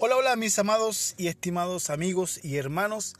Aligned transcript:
Hola, 0.00 0.14
hola 0.14 0.36
mis 0.36 0.56
amados 0.60 1.16
y 1.18 1.26
estimados 1.26 1.90
amigos 1.90 2.38
y 2.44 2.54
hermanos 2.54 3.14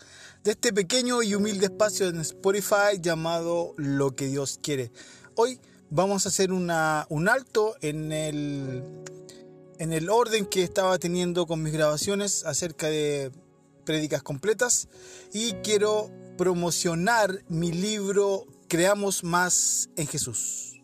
de 0.44 0.52
este 0.52 0.72
pequeño 0.72 1.24
y 1.24 1.34
humilde 1.34 1.66
espacio 1.66 2.06
en 2.06 2.20
Spotify 2.20 3.00
llamado 3.00 3.74
Lo 3.76 4.14
que 4.14 4.28
Dios 4.28 4.60
quiere. 4.62 4.92
Hoy 5.34 5.58
vamos 5.90 6.24
a 6.24 6.28
hacer 6.28 6.52
una, 6.52 7.04
un 7.08 7.28
alto 7.28 7.74
en 7.80 8.12
el, 8.12 8.84
en 9.80 9.92
el 9.92 10.08
orden 10.08 10.46
que 10.46 10.62
estaba 10.62 11.00
teniendo 11.00 11.48
con 11.48 11.64
mis 11.64 11.72
grabaciones 11.72 12.44
acerca 12.44 12.86
de 12.86 13.32
prédicas 13.84 14.22
completas 14.22 14.86
y 15.32 15.54
quiero 15.64 16.12
promocionar 16.36 17.42
mi 17.48 17.72
libro 17.72 18.46
Creamos 18.68 19.24
más 19.24 19.90
en 19.96 20.06
Jesús. 20.06 20.80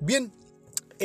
Bien, 0.00 0.32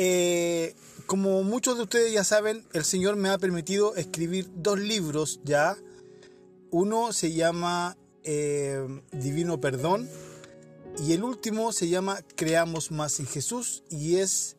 eh, 0.02 0.74
como 1.04 1.42
muchos 1.42 1.76
de 1.76 1.82
ustedes 1.82 2.10
ya 2.10 2.24
saben, 2.24 2.64
el 2.72 2.84
Señor 2.84 3.16
me 3.16 3.28
ha 3.28 3.36
permitido 3.36 3.94
escribir 3.96 4.48
dos 4.54 4.78
libros 4.78 5.40
ya. 5.44 5.76
Uno 6.70 7.12
se 7.12 7.34
llama 7.34 7.98
eh, 8.24 8.82
Divino 9.12 9.60
Perdón 9.60 10.08
y 11.06 11.12
el 11.12 11.22
último 11.22 11.70
se 11.72 11.90
llama 11.90 12.20
Creamos 12.34 12.90
más 12.92 13.20
en 13.20 13.26
Jesús 13.26 13.82
y 13.90 14.16
es 14.16 14.56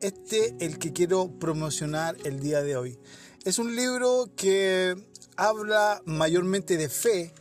este 0.00 0.54
el 0.60 0.78
que 0.78 0.94
quiero 0.94 1.30
promocionar 1.38 2.16
el 2.24 2.40
día 2.40 2.62
de 2.62 2.78
hoy. 2.78 2.98
Es 3.44 3.58
un 3.58 3.76
libro 3.76 4.30
que 4.34 4.96
habla 5.36 6.00
mayormente 6.06 6.78
de 6.78 6.88
fe 6.88 7.34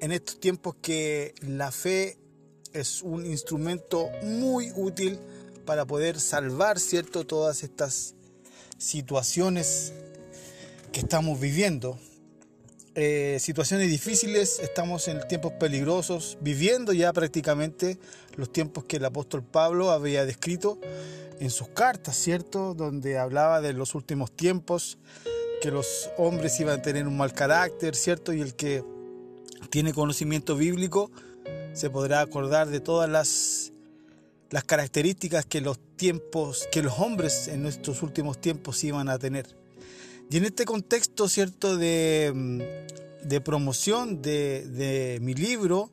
en 0.00 0.12
estos 0.12 0.38
tiempos 0.38 0.76
que 0.80 1.34
la 1.40 1.72
fe 1.72 2.18
es 2.72 3.02
un 3.02 3.26
instrumento 3.26 4.10
muy 4.22 4.70
útil 4.76 5.18
para 5.68 5.84
poder 5.84 6.18
salvar, 6.18 6.80
¿cierto?, 6.80 7.26
todas 7.26 7.62
estas 7.62 8.14
situaciones 8.78 9.92
que 10.92 11.00
estamos 11.00 11.38
viviendo. 11.38 11.98
Eh, 12.94 13.36
situaciones 13.38 13.90
difíciles, 13.90 14.60
estamos 14.60 15.08
en 15.08 15.20
tiempos 15.28 15.52
peligrosos, 15.60 16.38
viviendo 16.40 16.94
ya 16.94 17.12
prácticamente 17.12 17.98
los 18.36 18.50
tiempos 18.50 18.84
que 18.84 18.96
el 18.96 19.04
apóstol 19.04 19.44
Pablo 19.44 19.90
había 19.90 20.24
descrito 20.24 20.80
en 21.38 21.50
sus 21.50 21.68
cartas, 21.68 22.16
¿cierto? 22.16 22.72
Donde 22.72 23.18
hablaba 23.18 23.60
de 23.60 23.74
los 23.74 23.94
últimos 23.94 24.32
tiempos, 24.32 24.96
que 25.60 25.70
los 25.70 26.08
hombres 26.16 26.58
iban 26.60 26.78
a 26.78 26.82
tener 26.82 27.06
un 27.06 27.18
mal 27.18 27.34
carácter, 27.34 27.94
¿cierto? 27.94 28.32
Y 28.32 28.40
el 28.40 28.54
que 28.54 28.82
tiene 29.68 29.92
conocimiento 29.92 30.56
bíblico 30.56 31.10
se 31.74 31.90
podrá 31.90 32.22
acordar 32.22 32.68
de 32.68 32.80
todas 32.80 33.10
las 33.10 33.74
las 34.50 34.64
características 34.64 35.46
que 35.46 35.60
los 35.60 35.78
tiempos, 35.96 36.68
que 36.72 36.82
los 36.82 36.98
hombres 36.98 37.48
en 37.48 37.62
nuestros 37.62 38.02
últimos 38.02 38.40
tiempos 38.40 38.82
iban 38.84 39.08
a 39.08 39.18
tener. 39.18 39.46
Y 40.30 40.36
en 40.36 40.44
este 40.44 40.64
contexto, 40.64 41.28
¿cierto?, 41.28 41.76
de, 41.76 42.32
mm, 42.34 43.28
de 43.28 43.40
promoción 43.40 44.22
de, 44.22 44.66
de, 44.66 45.18
mi 45.20 45.34
libro, 45.34 45.90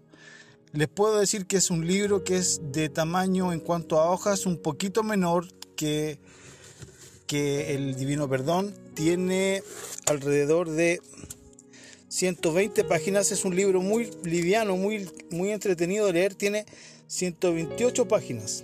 les 0.74 0.88
puedo 0.88 1.20
decir 1.20 1.46
que 1.46 1.58
es 1.58 1.70
un 1.70 1.88
libro 1.88 2.24
que 2.24 2.38
es 2.38 2.60
de 2.72 2.90
tamaño 2.90 3.54
en 3.54 3.62
cuanto 3.62 4.00
a 4.00 4.12
hojas 4.12 4.46
un 4.46 4.58
poquito 4.58 5.04
menor 5.04 5.48
que, 5.76 6.20
que 7.28 7.76
el 7.76 7.96
Divino 7.96 8.30
Perdón. 8.30 8.74
Tiene 8.94 9.64
alrededor 10.06 10.70
de 10.70 11.02
120 12.10 12.84
páginas. 12.84 13.32
Es 13.32 13.46
un 13.46 13.56
libro 13.56 13.82
muy 13.82 14.12
liviano, 14.24 14.76
muy, 14.76 15.10
muy 15.32 15.52
entretenido 15.52 16.08
de 16.08 16.14
leer. 16.14 16.36
Tiene 16.36 16.66
128 17.16 18.08
páginas. 18.08 18.64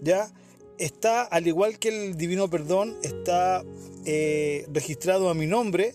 Ya 0.00 0.32
está, 0.78 1.22
al 1.22 1.46
igual 1.46 1.78
que 1.78 1.88
el 1.88 2.16
Divino 2.16 2.48
Perdón, 2.48 2.96
está 3.02 3.64
eh, 4.04 4.66
registrado 4.72 5.28
a 5.28 5.34
mi 5.34 5.46
nombre, 5.46 5.94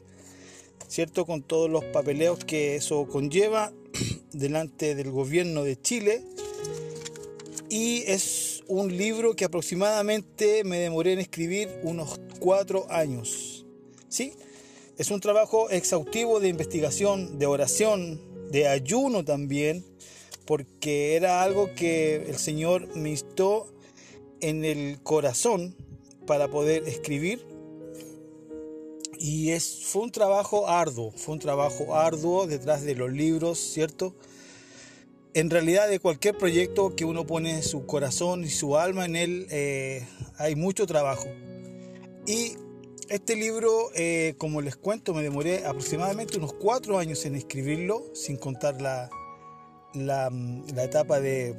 ¿cierto? 0.87 1.25
Con 1.25 1.43
todos 1.43 1.69
los 1.69 1.83
papeleos 1.85 2.43
que 2.43 2.75
eso 2.75 3.07
conlleva 3.07 3.71
delante 4.33 4.95
del 4.95 5.11
gobierno 5.11 5.63
de 5.63 5.79
Chile. 5.79 6.23
Y 7.69 8.03
es 8.07 8.63
un 8.67 8.95
libro 8.97 9.35
que 9.35 9.45
aproximadamente 9.45 10.63
me 10.63 10.79
demoré 10.79 11.13
en 11.13 11.19
escribir 11.19 11.69
unos 11.83 12.19
cuatro 12.39 12.87
años. 12.89 13.65
¿Sí? 14.09 14.33
Es 14.97 15.11
un 15.11 15.19
trabajo 15.19 15.69
exhaustivo 15.69 16.39
de 16.39 16.49
investigación, 16.49 17.37
de 17.37 17.45
oración, 17.45 18.19
de 18.51 18.67
ayuno 18.67 19.23
también, 19.23 19.85
porque 20.49 21.15
era 21.15 21.43
algo 21.43 21.75
que 21.75 22.15
el 22.15 22.37
Señor 22.37 22.87
me 22.95 23.11
instó 23.11 23.71
en 24.41 24.65
el 24.65 24.99
corazón 25.03 25.75
para 26.25 26.47
poder 26.47 26.87
escribir. 26.87 27.45
Y 29.19 29.51
es, 29.51 29.85
fue 29.85 30.01
un 30.01 30.11
trabajo 30.11 30.67
arduo, 30.67 31.11
fue 31.11 31.35
un 31.35 31.39
trabajo 31.39 31.95
arduo 31.95 32.47
detrás 32.47 32.83
de 32.83 32.95
los 32.95 33.11
libros, 33.11 33.59
¿cierto? 33.59 34.15
En 35.35 35.51
realidad 35.51 35.87
de 35.87 35.99
cualquier 35.99 36.35
proyecto 36.35 36.95
que 36.95 37.05
uno 37.05 37.27
pone 37.27 37.61
su 37.61 37.85
corazón 37.85 38.43
y 38.43 38.49
su 38.49 38.75
alma 38.75 39.05
en 39.05 39.17
él, 39.17 39.47
eh, 39.51 40.03
hay 40.39 40.55
mucho 40.55 40.87
trabajo. 40.87 41.27
Y 42.25 42.53
este 43.07 43.35
libro, 43.35 43.91
eh, 43.93 44.33
como 44.39 44.61
les 44.61 44.77
cuento, 44.77 45.13
me 45.13 45.21
demoré 45.21 45.67
aproximadamente 45.67 46.39
unos 46.39 46.53
cuatro 46.53 46.97
años 46.97 47.23
en 47.25 47.35
escribirlo, 47.35 48.03
sin 48.15 48.35
contar 48.35 48.81
la, 48.81 49.11
la, 49.93 50.31
etapa 50.77 51.19
de, 51.19 51.55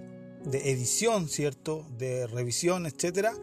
edición, 0.52 1.28
¿cierto? 1.28 1.86
De 1.98 2.26
revisión, 2.26 2.86
etcétera. 2.86 3.34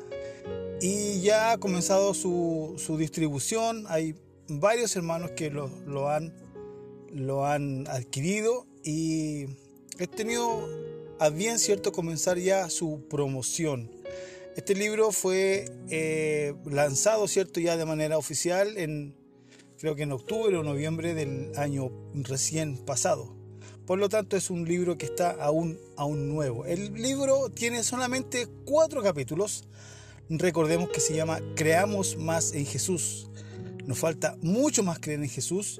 Y 0.81 1.21
ya 1.21 1.51
ha 1.51 1.57
comenzado 1.57 2.13
su, 2.13 2.95
distribución. 2.97 3.85
Hay 3.87 4.15
varios 4.47 4.95
hermanos 4.95 5.31
que 5.31 5.49
lo, 5.49 6.09
han, 6.09 7.87
adquirido 7.87 8.67
y 8.83 9.45
he 9.99 10.07
tenido 10.07 10.67
a 11.19 11.29
bien, 11.29 11.57
¿cierto?, 11.59 11.91
comenzar 11.91 12.37
ya 12.37 12.69
su 12.69 13.07
promoción. 13.09 13.91
Este 14.55 14.75
libro 14.75 15.11
fue 15.11 15.65
eh, 15.89 16.53
lanzado, 16.65 17.27
¿cierto?, 17.27 17.59
ya 17.59 17.75
de 17.75 17.85
manera 17.85 18.17
oficial 18.17 18.77
en, 18.77 19.15
creo 19.79 19.95
que 19.95 20.03
en 20.03 20.11
octubre 20.11 20.55
o 20.57 20.63
noviembre 20.63 21.13
del 21.15 21.51
año 21.57 21.91
recién 22.13 22.77
pasado. 22.77 23.36
Por 23.87 23.99
lo 23.99 24.09
tanto, 24.09 24.35
es 24.35 24.49
un 24.49 24.65
libro 24.65 24.97
que 24.97 25.05
está 25.05 25.31
aún, 25.31 25.79
aún 25.95 26.27
nuevo. 26.27 26.65
El 26.65 26.93
libro 26.95 27.49
tiene 27.49 27.85
solamente 27.85 28.45
cuatro 28.65 29.01
capítulos. 29.01 29.63
Recordemos 30.29 30.89
que 30.89 30.99
se 30.99 31.15
llama 31.15 31.39
Creamos 31.55 32.17
más 32.17 32.51
en 32.51 32.65
Jesús. 32.65 33.29
Nos 33.85 33.97
falta 33.97 34.35
mucho 34.41 34.83
más 34.83 34.99
creer 34.99 35.21
en 35.23 35.29
Jesús. 35.29 35.79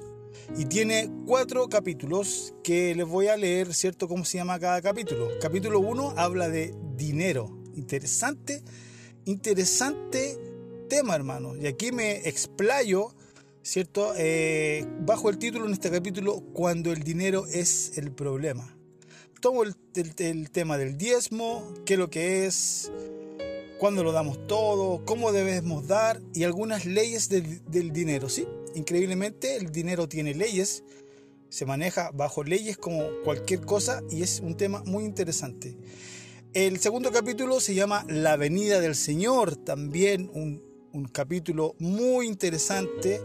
Y 0.56 0.64
tiene 0.64 1.10
cuatro 1.26 1.68
capítulos 1.68 2.54
que 2.64 2.94
les 2.94 3.06
voy 3.06 3.28
a 3.28 3.36
leer, 3.36 3.74
¿cierto? 3.74 4.08
¿Cómo 4.08 4.24
se 4.24 4.38
llama 4.38 4.58
cada 4.58 4.80
capítulo? 4.80 5.28
Capítulo 5.42 5.78
1 5.80 6.14
habla 6.16 6.48
de 6.48 6.74
dinero. 6.96 7.58
Interesante, 7.74 8.62
interesante 9.26 10.38
tema, 10.88 11.14
hermano. 11.14 11.54
Y 11.56 11.66
aquí 11.66 11.92
me 11.92 12.26
explayo 12.26 13.14
¿cierto? 13.62 14.12
Eh, 14.16 14.86
bajo 15.00 15.30
el 15.30 15.38
título 15.38 15.66
en 15.66 15.72
este 15.72 15.90
capítulo, 15.90 16.40
Cuando 16.52 16.92
el 16.92 17.02
dinero 17.02 17.46
es 17.46 17.96
el 17.96 18.12
problema. 18.12 18.76
Tomo 19.40 19.62
el, 19.62 19.74
tema 20.50 20.78
del 20.78 20.98
diezmo, 20.98 21.72
qué 21.86 21.94
es 21.94 21.98
lo 21.98 22.10
que 22.10 22.46
es, 22.46 22.90
cuándo 23.78 24.02
lo 24.02 24.10
damos 24.10 24.46
todo, 24.48 25.04
cómo 25.04 25.30
debemos 25.30 25.86
dar 25.86 26.20
y 26.34 26.42
algunas 26.42 26.86
leyes 26.86 27.28
del, 27.28 27.64
del 27.70 27.92
dinero, 27.92 28.28
¿sí? 28.28 28.46
Increíblemente 28.74 29.56
el 29.56 29.70
dinero 29.70 30.08
tiene 30.08 30.34
leyes, 30.34 30.82
se 31.50 31.66
maneja 31.66 32.10
bajo 32.12 32.42
leyes 32.42 32.78
como 32.78 33.04
cualquier 33.24 33.60
cosa 33.60 34.02
y 34.10 34.22
es 34.22 34.40
un 34.40 34.56
tema 34.56 34.82
muy 34.84 35.04
interesante. 35.04 35.76
El 36.54 36.80
segundo 36.80 37.12
capítulo 37.12 37.60
se 37.60 37.74
llama 37.74 38.04
La 38.08 38.36
venida 38.36 38.80
del 38.80 38.96
Señor, 38.96 39.54
también 39.56 40.30
un, 40.32 40.67
un 40.92 41.06
capítulo 41.06 41.74
muy 41.78 42.26
interesante 42.26 43.20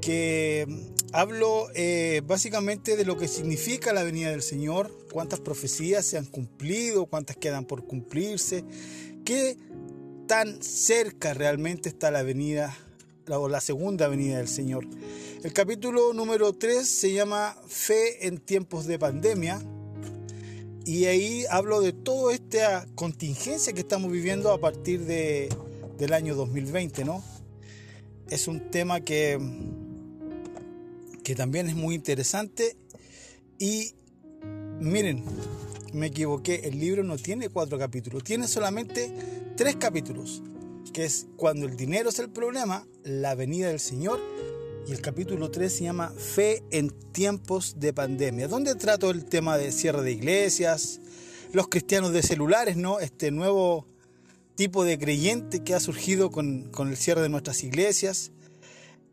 que 0.00 0.66
hablo 1.12 1.68
eh, 1.74 2.22
básicamente 2.26 2.96
de 2.96 3.04
lo 3.04 3.16
que 3.16 3.28
significa 3.28 3.92
la 3.92 4.02
venida 4.02 4.30
del 4.30 4.42
Señor, 4.42 4.90
cuántas 5.12 5.40
profecías 5.40 6.06
se 6.06 6.16
han 6.16 6.26
cumplido, 6.26 7.06
cuántas 7.06 7.36
quedan 7.36 7.64
por 7.64 7.84
cumplirse, 7.84 8.64
qué 9.24 9.56
tan 10.26 10.62
cerca 10.62 11.34
realmente 11.34 11.88
está 11.88 12.10
la 12.10 12.22
venida 12.22 12.76
o 13.28 13.48
la 13.48 13.60
segunda 13.60 14.08
venida 14.08 14.38
del 14.38 14.48
Señor. 14.48 14.86
El 15.42 15.52
capítulo 15.52 16.12
número 16.12 16.52
3 16.52 16.86
se 16.86 17.12
llama 17.12 17.56
Fe 17.66 18.26
en 18.26 18.38
tiempos 18.38 18.86
de 18.86 18.98
pandemia 18.98 19.60
y 20.84 21.04
ahí 21.04 21.44
hablo 21.50 21.80
de 21.80 21.92
toda 21.92 22.34
esta 22.34 22.86
contingencia 22.94 23.72
que 23.72 23.80
estamos 23.80 24.10
viviendo 24.10 24.52
a 24.52 24.60
partir 24.60 25.04
de, 25.04 25.48
del 26.00 26.12
año 26.14 26.34
2020, 26.34 27.04
¿no? 27.04 27.22
Es 28.28 28.48
un 28.48 28.70
tema 28.70 29.02
que 29.02 29.38
que 31.30 31.36
también 31.36 31.68
es 31.68 31.76
muy 31.76 31.94
interesante. 31.94 32.76
Y 33.56 33.94
miren, 34.80 35.24
me 35.92 36.06
equivoqué, 36.06 36.62
el 36.64 36.80
libro 36.80 37.04
no 37.04 37.16
tiene 37.18 37.48
cuatro 37.48 37.78
capítulos, 37.78 38.24
tiene 38.24 38.48
solamente 38.48 39.12
tres 39.56 39.76
capítulos, 39.76 40.42
que 40.92 41.04
es 41.04 41.28
cuando 41.36 41.66
el 41.66 41.76
dinero 41.76 42.08
es 42.08 42.18
el 42.18 42.30
problema, 42.30 42.84
la 43.04 43.36
venida 43.36 43.68
del 43.68 43.78
Señor, 43.78 44.18
y 44.88 44.92
el 44.92 45.00
capítulo 45.00 45.52
3 45.52 45.72
se 45.72 45.84
llama 45.84 46.10
Fe 46.10 46.64
en 46.72 46.90
tiempos 47.12 47.78
de 47.78 47.92
pandemia, 47.92 48.48
donde 48.48 48.74
trato 48.74 49.10
el 49.10 49.24
tema 49.24 49.56
de 49.56 49.70
cierre 49.70 50.02
de 50.02 50.10
iglesias, 50.10 51.00
los 51.52 51.68
cristianos 51.68 52.12
de 52.12 52.22
celulares, 52.22 52.76
¿no? 52.76 52.98
Este 52.98 53.30
nuevo 53.30 53.86
tipo 54.60 54.84
de 54.84 54.98
creyente 54.98 55.64
que 55.64 55.72
ha 55.72 55.80
surgido 55.80 56.30
con, 56.30 56.70
con 56.70 56.90
el 56.90 56.98
cierre 56.98 57.22
de 57.22 57.30
nuestras 57.30 57.64
iglesias 57.64 58.30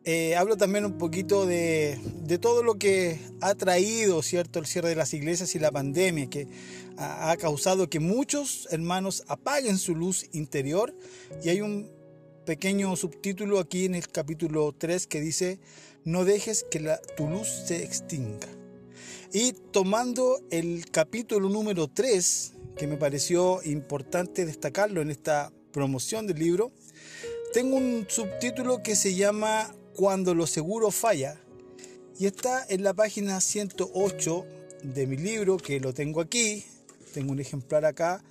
eh, 0.09 0.37
hablo 0.37 0.55
también 0.55 0.85
un 0.85 0.97
poquito 0.97 1.45
de, 1.45 1.99
todo 2.39 2.63
lo 2.63 2.75
que 2.75 3.19
ha 3.41 3.55
traído 3.55 4.21
¿cierto? 4.23 4.59
el 4.59 4.65
cierre 4.65 4.87
de 4.87 4.95
las 4.95 5.13
iglesias 5.13 5.53
y 5.53 5.59
la 5.59 5.69
pandemia, 5.69 6.29
que 6.29 6.47
ha, 6.95 7.35
causado 7.35 7.89
que 7.89 7.99
muchos 7.99 8.69
hermanos 8.71 9.25
apaguen 9.27 9.77
su 9.77 9.95
luz 9.95 10.29
interior. 10.31 10.95
Y 11.43 11.49
hay 11.49 11.59
un 11.59 11.91
pequeño 12.45 12.95
subtítulo 12.95 13.59
aquí 13.59 13.83
en 13.83 13.95
el 13.95 14.07
capítulo 14.07 14.73
3 14.77 15.07
que 15.07 15.19
dice, 15.19 15.59
no 16.05 16.23
dejes 16.23 16.65
que 16.71 16.79
la, 16.79 17.01
tu 17.17 17.27
luz 17.27 17.49
se 17.65 17.83
extinga. 17.83 18.47
Y 19.33 19.51
tomando 19.73 20.39
el 20.51 20.89
capítulo 20.89 21.49
número 21.49 21.89
3, 21.89 22.53
que 22.77 22.87
me 22.87 22.97
pareció 22.97 23.61
importante 23.63 24.45
destacarlo 24.45 25.01
en 25.01 25.11
esta 25.11 25.51
promoción 25.71 26.27
del 26.27 26.39
libro, 26.39 26.71
tengo 27.53 27.75
un 27.75 28.05
subtítulo 28.07 28.83
que 28.83 28.95
se 28.95 29.15
llama 29.15 29.73
cuando 29.95 30.35
lo 30.35 30.47
seguro 30.47 30.91
falla. 30.91 31.39
Y 32.19 32.25
está 32.25 32.65
en 32.69 32.83
la 32.83 32.93
página 32.93 33.41
108 33.41 34.45
de 34.83 35.07
mi 35.07 35.17
libro, 35.17 35.57
que 35.57 35.79
lo 35.79 35.93
tengo 35.93 36.21
aquí. 36.21 36.65
Tengo 37.13 37.31
un 37.31 37.39
ejemplar 37.39 37.85
acá. 37.85 38.23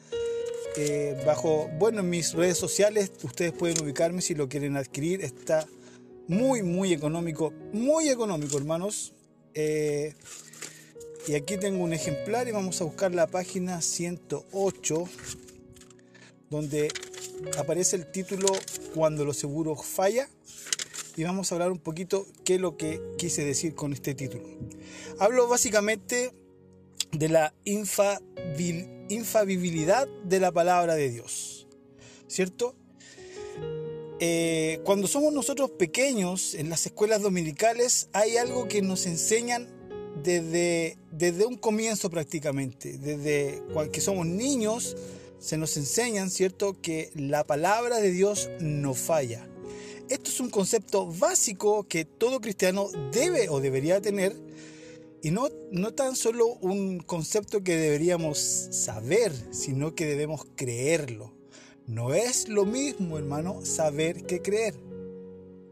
Eh, 0.76 1.20
bajo, 1.24 1.68
bueno, 1.78 2.00
en 2.00 2.10
mis 2.10 2.34
redes 2.34 2.58
sociales, 2.58 3.10
ustedes 3.22 3.52
pueden 3.52 3.82
ubicarme 3.82 4.20
si 4.22 4.34
lo 4.34 4.48
quieren 4.48 4.76
adquirir. 4.76 5.22
Está 5.22 5.66
muy, 6.28 6.62
muy 6.62 6.92
económico. 6.92 7.52
Muy 7.72 8.08
económico, 8.08 8.58
hermanos. 8.58 9.12
Eh, 9.54 10.14
y 11.26 11.34
aquí 11.34 11.56
tengo 11.58 11.82
un 11.82 11.92
ejemplar 11.92 12.46
y 12.46 12.52
vamos 12.52 12.80
a 12.80 12.84
buscar 12.84 13.12
la 13.14 13.26
página 13.26 13.80
108, 13.80 15.08
donde 16.50 16.88
aparece 17.58 17.96
el 17.96 18.10
título 18.10 18.46
Cuando 18.94 19.24
lo 19.24 19.34
seguro 19.34 19.74
falla 19.74 20.28
y 21.16 21.24
vamos 21.24 21.50
a 21.50 21.56
hablar 21.56 21.72
un 21.72 21.78
poquito 21.78 22.26
qué 22.44 22.54
es 22.56 22.60
lo 22.60 22.76
que 22.76 23.00
quise 23.18 23.44
decir 23.44 23.74
con 23.74 23.92
este 23.92 24.14
título. 24.14 24.44
Hablo 25.18 25.48
básicamente 25.48 26.32
de 27.10 27.28
la 27.28 27.52
infabilidad 29.08 30.08
de 30.24 30.40
la 30.40 30.52
palabra 30.52 30.94
de 30.94 31.10
Dios, 31.10 31.66
¿cierto? 32.28 32.76
Eh, 34.20 34.80
cuando 34.84 35.08
somos 35.08 35.32
nosotros 35.32 35.72
pequeños 35.72 36.54
en 36.54 36.70
las 36.70 36.86
escuelas 36.86 37.20
dominicales 37.20 38.08
hay 38.14 38.38
algo 38.38 38.66
que 38.66 38.80
nos 38.80 39.04
enseñan 39.04 39.75
desde, 40.22 40.98
desde 41.12 41.46
un 41.46 41.56
comienzo 41.56 42.10
prácticamente, 42.10 42.98
desde 42.98 43.62
que 43.92 44.00
somos 44.00 44.26
niños 44.26 44.96
se 45.38 45.58
nos 45.58 45.76
enseñan, 45.76 46.30
¿cierto?, 46.30 46.80
que 46.80 47.10
la 47.14 47.44
palabra 47.44 48.00
de 48.00 48.10
Dios 48.10 48.50
no 48.60 48.94
falla. 48.94 49.46
Esto 50.08 50.30
es 50.30 50.40
un 50.40 50.50
concepto 50.50 51.06
básico 51.06 51.84
que 51.88 52.04
todo 52.04 52.40
cristiano 52.40 52.88
debe 53.12 53.48
o 53.48 53.60
debería 53.60 54.00
tener 54.00 54.36
y 55.22 55.30
no, 55.30 55.48
no 55.72 55.92
tan 55.92 56.14
solo 56.14 56.46
un 56.60 57.00
concepto 57.00 57.64
que 57.64 57.76
deberíamos 57.76 58.38
saber, 58.38 59.32
sino 59.50 59.94
que 59.94 60.06
debemos 60.06 60.46
creerlo. 60.54 61.32
No 61.86 62.14
es 62.14 62.48
lo 62.48 62.64
mismo, 62.64 63.18
hermano, 63.18 63.64
saber 63.64 64.24
que 64.24 64.42
creer. 64.42 64.74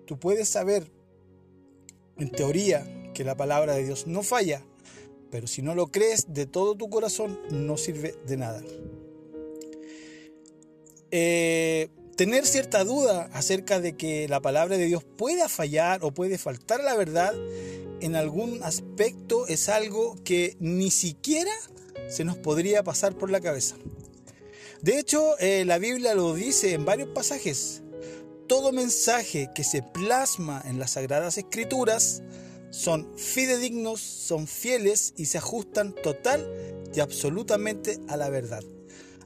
Tú 0.06 0.18
puedes 0.18 0.48
saber, 0.48 0.90
en 2.18 2.30
teoría, 2.30 2.84
que 3.14 3.24
la 3.24 3.36
palabra 3.36 3.74
de 3.74 3.84
Dios 3.84 4.06
no 4.06 4.22
falla, 4.22 4.62
pero 5.30 5.46
si 5.46 5.62
no 5.62 5.74
lo 5.74 5.86
crees 5.86 6.34
de 6.34 6.46
todo 6.46 6.74
tu 6.74 6.90
corazón, 6.90 7.40
no 7.50 7.76
sirve 7.76 8.14
de 8.26 8.36
nada. 8.36 8.62
Eh, 11.10 11.88
tener 12.16 12.44
cierta 12.44 12.84
duda 12.84 13.30
acerca 13.32 13.80
de 13.80 13.96
que 13.96 14.28
la 14.28 14.40
palabra 14.40 14.76
de 14.76 14.86
Dios 14.86 15.04
pueda 15.04 15.48
fallar 15.48 16.04
o 16.04 16.12
puede 16.12 16.38
faltar 16.38 16.82
la 16.82 16.94
verdad 16.96 17.34
en 18.00 18.16
algún 18.16 18.62
aspecto 18.62 19.46
es 19.46 19.68
algo 19.68 20.16
que 20.24 20.56
ni 20.60 20.90
siquiera 20.90 21.52
se 22.08 22.24
nos 22.24 22.36
podría 22.36 22.82
pasar 22.82 23.16
por 23.16 23.30
la 23.30 23.40
cabeza. 23.40 23.76
De 24.82 24.98
hecho, 24.98 25.38
eh, 25.38 25.64
la 25.64 25.78
Biblia 25.78 26.14
lo 26.14 26.34
dice 26.34 26.74
en 26.74 26.84
varios 26.84 27.08
pasajes. 27.08 27.82
Todo 28.46 28.72
mensaje 28.72 29.48
que 29.54 29.64
se 29.64 29.82
plasma 29.82 30.62
en 30.66 30.78
las 30.78 30.92
Sagradas 30.92 31.38
Escrituras 31.38 32.22
son 32.74 33.16
fidedignos, 33.16 34.00
son 34.00 34.46
fieles 34.46 35.14
y 35.16 35.26
se 35.26 35.38
ajustan 35.38 35.94
total 35.94 36.48
y 36.94 37.00
absolutamente 37.00 37.98
a 38.08 38.16
la 38.16 38.30
verdad 38.30 38.62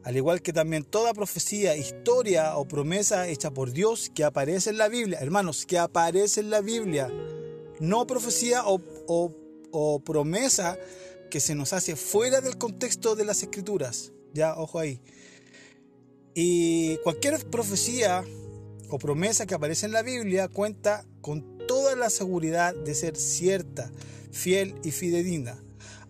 al 0.09 0.17
igual 0.17 0.41
que 0.41 0.55
también 0.55 0.85
toda 0.85 1.13
profecía, 1.13 1.77
historia 1.77 2.57
o 2.57 2.67
promesa 2.67 3.29
hecha 3.29 3.51
por 3.51 3.73
Dios 3.73 4.11
que 4.15 4.25
aparece 4.25 4.71
en 4.71 4.79
la 4.79 4.89
Biblia, 4.89 5.19
hermanos, 5.21 5.67
que 5.67 5.79
aparece 5.79 6.41
en 6.41 6.49
la 6.49 6.63
Biblia, 6.63 7.11
no 7.79 8.07
profecía 8.07 8.63
o, 8.65 10.01
promesa 10.03 10.79
que 11.31 11.41
se 11.41 11.55
nos 11.55 11.75
hace 11.75 11.95
fuera 11.95 12.41
del 12.41 12.57
contexto 12.57 13.17
de 13.17 13.27
las 13.27 13.43
escrituras, 13.43 14.13
ya, 14.33 14.57
ojo 14.57 14.79
ahí. 14.79 14.99
Y 16.35 16.97
cualquier 16.99 17.45
profecía 17.51 18.25
o 18.89 18.99
promesa 18.99 19.45
que 19.45 19.55
aparece 19.55 19.85
en 19.85 19.93
la 19.93 20.01
Biblia 20.01 20.49
cuenta 20.49 21.05
con 21.21 21.58
toda 21.69 21.95
la 21.95 22.11
seguridad 22.11 22.75
de 22.75 22.97
ser 22.97 23.17
cierta, 23.17 23.93
fiel 24.33 24.75
y 24.83 24.91
fidedigna. 24.91 25.63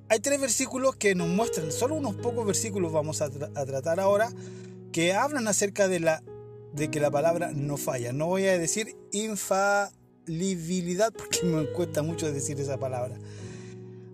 Hay 0.08 0.20
tres 0.20 0.40
versículos 0.40 0.96
que 0.96 1.14
nos 1.14 1.28
muestran, 1.28 1.70
solo 1.70 1.96
unos 1.96 2.16
pocos 2.16 2.46
versículos 2.46 2.92
vamos 2.92 3.20
a, 3.20 3.28
tratar 3.28 4.00
ahora, 4.00 4.30
que 4.90 5.12
hablan 5.12 5.48
acerca 5.48 5.86
de, 5.86 6.00
la, 6.00 6.22
de 6.72 6.90
que 6.90 7.00
la 7.00 7.10
palabra 7.10 7.52
no 7.54 7.76
falla. 7.76 8.14
No 8.14 8.26
voy 8.26 8.46
a 8.46 8.56
decir 8.56 8.96
infalibilidad 9.12 11.12
porque 11.12 11.42
me 11.42 11.66
cuesta 11.72 12.00
mucho 12.00 12.32
decir 12.32 12.58
esa 12.58 12.78
palabra. 12.78 13.18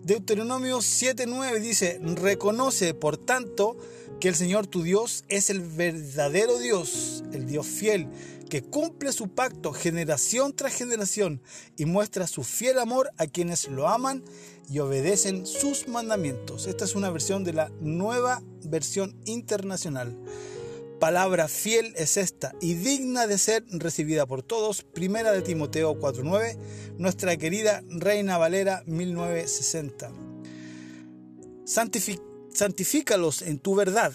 Deuteronomio 0.05 0.81
7:9 0.81 1.59
dice, 1.59 1.99
reconoce 1.99 2.93
por 2.93 3.17
tanto 3.17 3.75
que 4.19 4.27
el 4.27 4.35
Señor 4.35 4.67
tu 4.67 4.83
Dios 4.83 5.25
es 5.29 5.49
el 5.49 5.61
verdadero 5.61 6.59
Dios, 6.59 7.23
el 7.33 7.47
Dios 7.47 7.65
fiel, 7.65 8.07
que 8.47 8.61
cumple 8.61 9.11
su 9.11 9.29
pacto 9.29 9.73
generación 9.73 10.55
tras 10.55 10.75
generación 10.75 11.41
y 11.75 11.85
muestra 11.85 12.27
su 12.27 12.43
fiel 12.43 12.77
amor 12.77 13.09
a 13.17 13.25
quienes 13.25 13.67
lo 13.67 13.87
aman 13.87 14.23
y 14.69 14.77
obedecen 14.77 15.47
sus 15.47 15.87
mandamientos. 15.87 16.67
Esta 16.67 16.85
es 16.85 16.93
una 16.93 17.09
versión 17.09 17.43
de 17.43 17.53
la 17.53 17.71
nueva 17.81 18.43
versión 18.63 19.19
internacional. 19.25 20.15
Palabra 21.05 21.47
fiel 21.47 21.93
es 21.97 22.17
esta 22.17 22.55
y 22.61 22.73
digna 22.73 23.27
de 23.27 23.37
ser 23.37 23.63
recibida 23.69 24.25
por 24.25 24.41
todos. 24.41 24.81
Primera 24.81 25.31
de 25.33 25.43
Timoteo 25.43 25.93
4.9, 25.99 26.57
nuestra 26.97 27.37
querida 27.37 27.83
Reina 27.89 28.39
Valera 28.39 28.81
1960. 28.87 30.11
santifícalos 32.51 33.43
en 33.43 33.59
tu 33.59 33.75
verdad. 33.75 34.13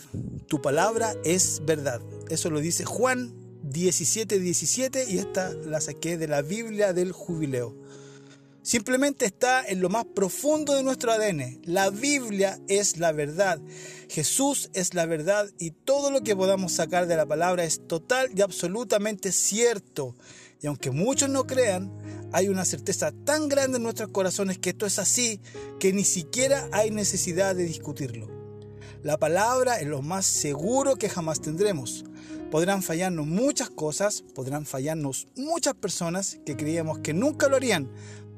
Tu 0.49 0.61
palabra 0.61 1.15
es 1.23 1.63
verdad. 1.65 2.03
Eso 2.29 2.51
lo 2.51 2.59
dice 2.59 2.85
Juan 2.85 3.37
17.17 3.63 4.39
17, 4.41 5.05
y 5.11 5.19
esta 5.19 5.53
la 5.53 5.81
saqué 5.81 6.19
de 6.19 6.27
la 6.27 6.43
Biblia 6.43 6.93
del 6.93 7.13
Jubileo. 7.13 7.80
Simplemente 8.63 9.25
está 9.25 9.65
en 9.65 9.81
lo 9.81 9.89
más 9.89 10.05
profundo 10.05 10.75
de 10.75 10.83
nuestro 10.83 11.13
ADN. 11.13 11.63
La 11.65 11.89
Biblia 11.89 12.61
es 12.69 12.99
la 12.99 13.11
verdad. 13.13 13.59
Jesús 14.11 14.69
es 14.75 14.93
la 14.93 15.07
verdad 15.07 15.51
y 15.59 15.71
todo 15.71 16.11
lo 16.11 16.21
que 16.23 16.37
podamos 16.37 16.73
sacar 16.73 17.07
de 17.07 17.17
la 17.17 17.27
palabra 17.27 17.65
es 17.65 17.87
total 17.87 18.31
y 18.37 18.43
absolutamente 18.43 19.33
cierto. 19.33 20.15
Y 20.61 20.67
aunque 20.67 20.91
muchos 20.91 21.31
no 21.31 21.47
crean, 21.47 21.91
hay 22.33 22.49
una 22.49 22.67
certeza 22.67 23.13
tan 23.25 23.49
grande 23.49 23.79
en 23.79 23.83
nuestros 23.83 24.11
corazones 24.11 24.59
que 24.59 24.71
esto 24.71 24.85
es 24.85 24.99
así 24.99 25.41
que 25.79 25.95
ni 25.95 26.05
siquiera 26.05 26.69
hay 26.71 26.91
necesidad 26.91 27.57
de 27.57 27.65
discutirlo. 27.65 28.29
La 29.03 29.17
palabra 29.17 29.81
es 29.81 29.87
lo 29.87 30.03
más 30.03 30.27
seguro 30.27 30.97
que 30.97 31.09
jamás 31.09 31.41
tendremos. 31.41 32.05
Podrán 32.51 32.83
fallarnos 32.83 33.27
muchas 33.27 33.71
cosas, 33.71 34.23
podrán 34.35 34.67
fallarnos 34.67 35.29
muchas 35.37 35.75
personas 35.75 36.39
que 36.45 36.57
creíamos 36.57 36.99
que 36.99 37.15
nunca 37.15 37.49
lo 37.49 37.57
harían, 37.57 37.89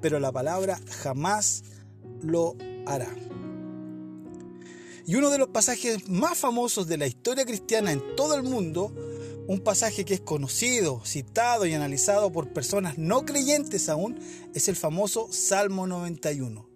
pero 0.02 0.20
la 0.20 0.32
palabra 0.32 0.78
jamás 1.02 1.62
lo 2.22 2.56
hará. 2.86 3.08
Y 5.06 5.14
uno 5.14 5.30
de 5.30 5.38
los 5.38 5.48
pasajes 5.48 6.08
más 6.08 6.36
famosos 6.36 6.86
de 6.86 6.98
la 6.98 7.06
historia 7.06 7.46
cristiana 7.46 7.92
en 7.92 8.14
todo 8.14 8.34
el 8.34 8.42
mundo, 8.42 8.94
un 9.48 9.60
pasaje 9.60 10.04
que 10.04 10.14
es 10.14 10.20
conocido, 10.20 11.02
citado 11.04 11.66
y 11.66 11.72
analizado 11.72 12.30
por 12.30 12.52
personas 12.52 12.98
no 12.98 13.24
creyentes 13.24 13.88
aún, 13.88 14.18
es 14.54 14.68
el 14.68 14.76
famoso 14.76 15.28
Salmo 15.32 15.86
91. 15.86 16.68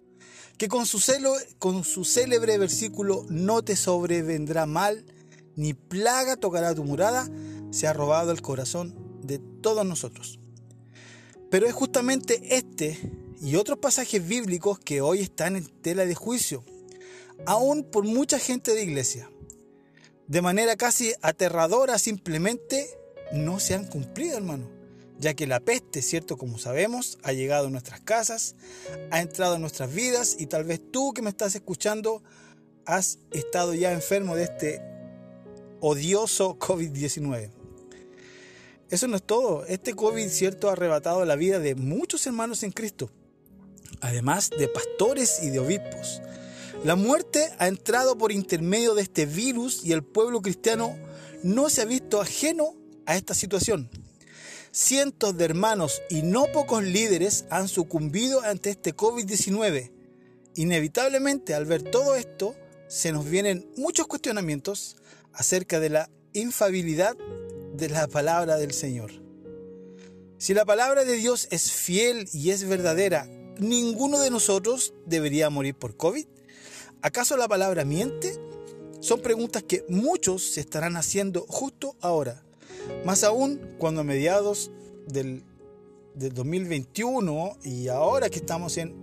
que 0.57 0.67
con 0.69 0.87
su, 0.87 0.99
celo, 0.99 1.35
con 1.59 1.83
su 1.83 2.03
célebre 2.03 2.57
versículo 2.57 3.25
no 3.29 3.61
te 3.61 3.75
sobrevendrá 3.75 4.65
mal, 4.65 5.05
ni 5.55 5.73
plaga 5.75 6.35
tocará 6.35 6.73
tu 6.73 6.83
morada, 6.83 7.29
se 7.69 7.85
ha 7.85 7.93
robado 7.93 8.31
el 8.31 8.41
corazón 8.41 8.95
de 9.21 9.37
todos 9.37 9.85
nosotros. 9.85 10.39
Pero 11.49 11.67
es 11.67 11.73
justamente 11.73 12.41
este 12.57 12.97
y 13.41 13.55
otros 13.55 13.79
pasajes 13.79 14.27
bíblicos 14.27 14.79
que 14.79 15.01
hoy 15.01 15.19
están 15.19 15.55
en 15.55 15.67
tela 15.67 16.05
de 16.05 16.15
juicio, 16.15 16.63
aún 17.45 17.83
por 17.83 18.03
mucha 18.03 18.39
gente 18.39 18.73
de 18.73 18.83
iglesia. 18.83 19.29
De 20.27 20.41
manera 20.41 20.75
casi 20.75 21.13
aterradora 21.21 21.99
simplemente 21.99 22.87
no 23.31 23.59
se 23.59 23.75
han 23.75 23.85
cumplido, 23.85 24.37
hermano 24.37 24.77
ya 25.19 25.33
que 25.33 25.47
la 25.47 25.59
peste, 25.59 26.01
cierto 26.01 26.37
como 26.37 26.57
sabemos, 26.57 27.17
ha 27.23 27.33
llegado 27.33 27.67
a 27.67 27.69
nuestras 27.69 28.01
casas, 28.01 28.55
ha 29.11 29.21
entrado 29.21 29.55
en 29.55 29.61
nuestras 29.61 29.93
vidas 29.93 30.35
y 30.39 30.47
tal 30.47 30.63
vez 30.63 30.81
tú 30.91 31.13
que 31.13 31.21
me 31.21 31.29
estás 31.29 31.55
escuchando 31.55 32.23
has 32.85 33.19
estado 33.31 33.73
ya 33.73 33.91
enfermo 33.91 34.35
de 34.35 34.43
este 34.43 34.81
odioso 35.79 36.57
COVID-19. 36.57 37.56
Eso 38.89 39.07
no 39.07 39.17
es 39.17 39.23
todo, 39.23 39.65
este 39.65 39.93
COVID, 39.93 40.29
cierto, 40.29 40.69
ha 40.69 40.73
arrebatado 40.73 41.25
la 41.25 41.35
vida 41.35 41.59
de 41.59 41.75
muchos 41.75 42.25
hermanos 42.25 42.63
en 42.63 42.71
Cristo, 42.71 43.11
además 43.99 44.49
de 44.49 44.69
pastores 44.69 45.43
y 45.43 45.49
de 45.49 45.59
obispos. 45.59 46.21
La 46.85 46.95
muerte 46.95 47.49
ha 47.59 47.67
entrado 47.67 48.17
por 48.17 48.31
intermedio 48.31 48.95
de 48.95 49.01
este 49.01 49.25
virus 49.25 49.83
y 49.83 49.91
el 49.91 50.03
pueblo 50.03 50.41
cristiano 50.41 50.97
no 51.43 51.69
se 51.69 51.81
ha 51.81 51.85
visto 51.85 52.21
ajeno 52.21 52.75
a 53.05 53.17
esta 53.17 53.33
situación. 53.33 53.89
Cientos 54.71 55.35
de 55.35 55.45
hermanos 55.45 56.01
y 56.09 56.21
no 56.21 56.45
pocos 56.53 56.83
líderes 56.83 57.45
han 57.49 57.67
sucumbido 57.67 58.41
ante 58.43 58.69
este 58.69 58.95
COVID-19. 58.95 59.91
Inevitablemente, 60.55 61.55
al 61.55 61.65
ver 61.65 61.83
todo 61.83 62.15
esto, 62.15 62.55
se 62.87 63.11
nos 63.11 63.29
vienen 63.29 63.69
muchos 63.75 64.07
cuestionamientos 64.07 64.95
acerca 65.33 65.81
de 65.81 65.89
la 65.89 66.09
infabilidad 66.33 67.17
de 67.77 67.89
la 67.89 68.07
palabra 68.07 68.57
del 68.57 68.73
Señor. 68.73 69.11
Si 70.39 70.53
la 70.53 70.65
palabra 70.65 71.05
de 71.05 71.13
Dios 71.13 71.47
es 71.51 71.71
fiel 71.71 72.27
y 72.33 72.49
es 72.49 72.67
verdadera, 72.67 73.27
¿ninguno 73.59 74.19
de 74.19 74.31
nosotros 74.31 74.93
debería 75.05 75.49
morir 75.49 75.75
por 75.75 75.95
COVID? 75.95 76.25
¿Acaso 77.01 77.37
la 77.37 77.47
palabra 77.47 77.85
miente? 77.85 78.33
Son 78.99 79.21
preguntas 79.21 79.61
que 79.61 79.85
muchos 79.89 80.43
se 80.43 80.59
estarán 80.59 80.97
haciendo 80.97 81.45
justo 81.47 81.95
ahora. 82.01 82.43
Más 83.05 83.23
aún 83.23 83.75
cuando 83.77 84.01
a 84.01 84.03
mediados 84.03 84.71
del, 85.07 85.43
2021 86.15 87.59
y 87.63 87.89
ahora 87.89 88.31
que 88.31 88.39
estamos 88.39 88.77
en, 88.77 88.95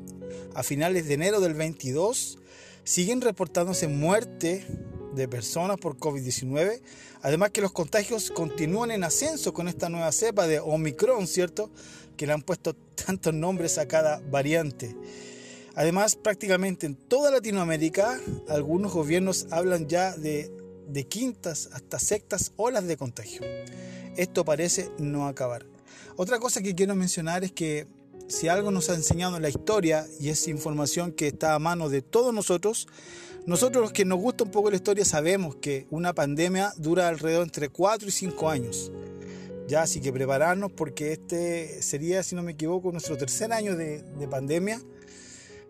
a 0.54 0.64
finales 0.64 1.07
de 1.07 1.14
enero 1.14 1.40
del 1.40 1.54
22, 1.54 2.38
siguen 2.83 3.21
reportándose 3.21 3.87
muerte 3.87 4.66
de 5.14 5.28
personas 5.28 5.78
por 5.78 5.97
COVID-19. 5.97 6.80
Además 7.23 7.50
que 7.50 7.61
los 7.61 7.73
contagios 7.73 8.30
continúan 8.30 8.90
en 8.90 9.04
ascenso 9.04 9.52
con 9.52 9.68
esta 9.68 9.88
nueva 9.88 10.12
cepa 10.12 10.47
de 10.47 10.61
Omicron, 10.61 11.26
¿cierto? 11.26 11.71
Que 12.16 12.26
le 12.26 12.33
han 12.33 12.42
puesto 12.42 12.75
tantos 12.75 13.33
nombres 13.33 13.78
a 13.78 13.87
cada 13.87 14.21
variante. 14.30 14.94
Además, 15.75 16.14
prácticamente 16.16 16.87
en 16.87 16.94
toda 16.94 17.30
Latinoamérica, 17.30 18.21
algunos 18.49 18.92
gobiernos 18.92 19.47
hablan 19.50 19.88
ya 19.88 20.14
de 20.16 20.50
quintas 21.09 21.68
hasta 21.73 21.99
sextas 21.99 22.52
olas 22.56 22.87
de 22.87 22.97
contagio. 22.97 23.42
Esto 24.16 24.44
parece 24.44 24.90
no 24.99 25.26
acabar. 25.26 25.66
Otra 26.16 26.38
cosa 26.38 26.62
que 26.62 26.76
quiero 26.76 26.94
mencionar 26.94 27.42
es 27.42 27.50
que 27.50 27.88
si 28.28 28.47
algo 28.47 28.71
nos 28.71 28.88
ha 28.88 28.94
enseñado 28.94 29.40
la 29.40 29.49
historia 29.49 30.06
y 30.21 30.28
es 30.28 30.47
información 30.47 31.11
que 31.11 31.26
está 31.26 31.54
a 31.54 31.59
mano 31.59 31.88
de 31.88 32.02
todos 32.02 32.33
nosotros, 32.33 32.87
nosotros 33.47 33.83
los 33.83 33.93
que 33.93 34.05
nos 34.05 34.19
gusta 34.19 34.45
un 34.45 34.51
poco 34.51 34.71
la 34.71 34.77
historia 34.77 35.05
sabemos 35.05 35.57
que 35.57 35.87
una 35.91 36.15
pandemia 36.15 36.73
dura 36.77 37.09
alrededor 37.09 37.45
entre 37.45 37.69
4 37.69 38.09
y 38.09 38.11
5 38.11 38.49
años. 38.51 38.93
Ya, 39.67 39.83
así 39.83 40.01
que 40.01 40.13
prepararnos 40.13 40.73
porque 40.73 41.13
este 41.13 41.83
sería, 41.83 42.23
si 42.23 42.35
no 42.35 42.43
me 42.43 42.53
equivoco, 42.53 42.93
nuestro 42.93 43.17
tercer 43.17 43.53
año 43.53 43.77
de, 43.77 44.03
de 44.03 44.29
pandemia 44.29 44.81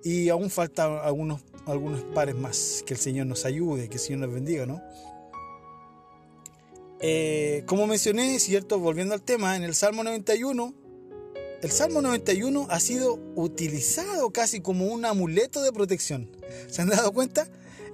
y 0.02 0.28
aún 0.28 0.50
faltan 0.50 0.98
algunos, 1.02 1.40
algunos 1.66 2.02
pares 2.14 2.34
más. 2.34 2.82
Que 2.86 2.94
el 2.94 3.00
Señor 3.00 3.26
nos 3.26 3.44
ayude, 3.44 3.88
que 3.88 3.94
el 3.94 4.00
Señor 4.00 4.20
nos 4.20 4.34
bendiga, 4.34 4.66
¿no? 4.66 4.82
Eh, 7.00 7.64
como 7.66 7.86
mencioné, 7.86 8.38
cierto, 8.38 8.78
volviendo 8.78 9.14
al 9.14 9.22
tema, 9.22 9.56
en 9.56 9.62
el 9.62 9.74
Salmo 9.74 10.04
91, 10.04 10.74
el 11.62 11.70
Salmo 11.70 12.02
91 12.02 12.66
ha 12.70 12.80
sido 12.80 13.18
utilizado 13.34 14.30
casi 14.30 14.60
como 14.60 14.86
un 14.86 15.04
amuleto 15.04 15.62
de 15.62 15.72
protección. 15.72 16.30
¿Se 16.68 16.82
han 16.82 16.88
dado 16.88 17.12
cuenta? 17.12 17.48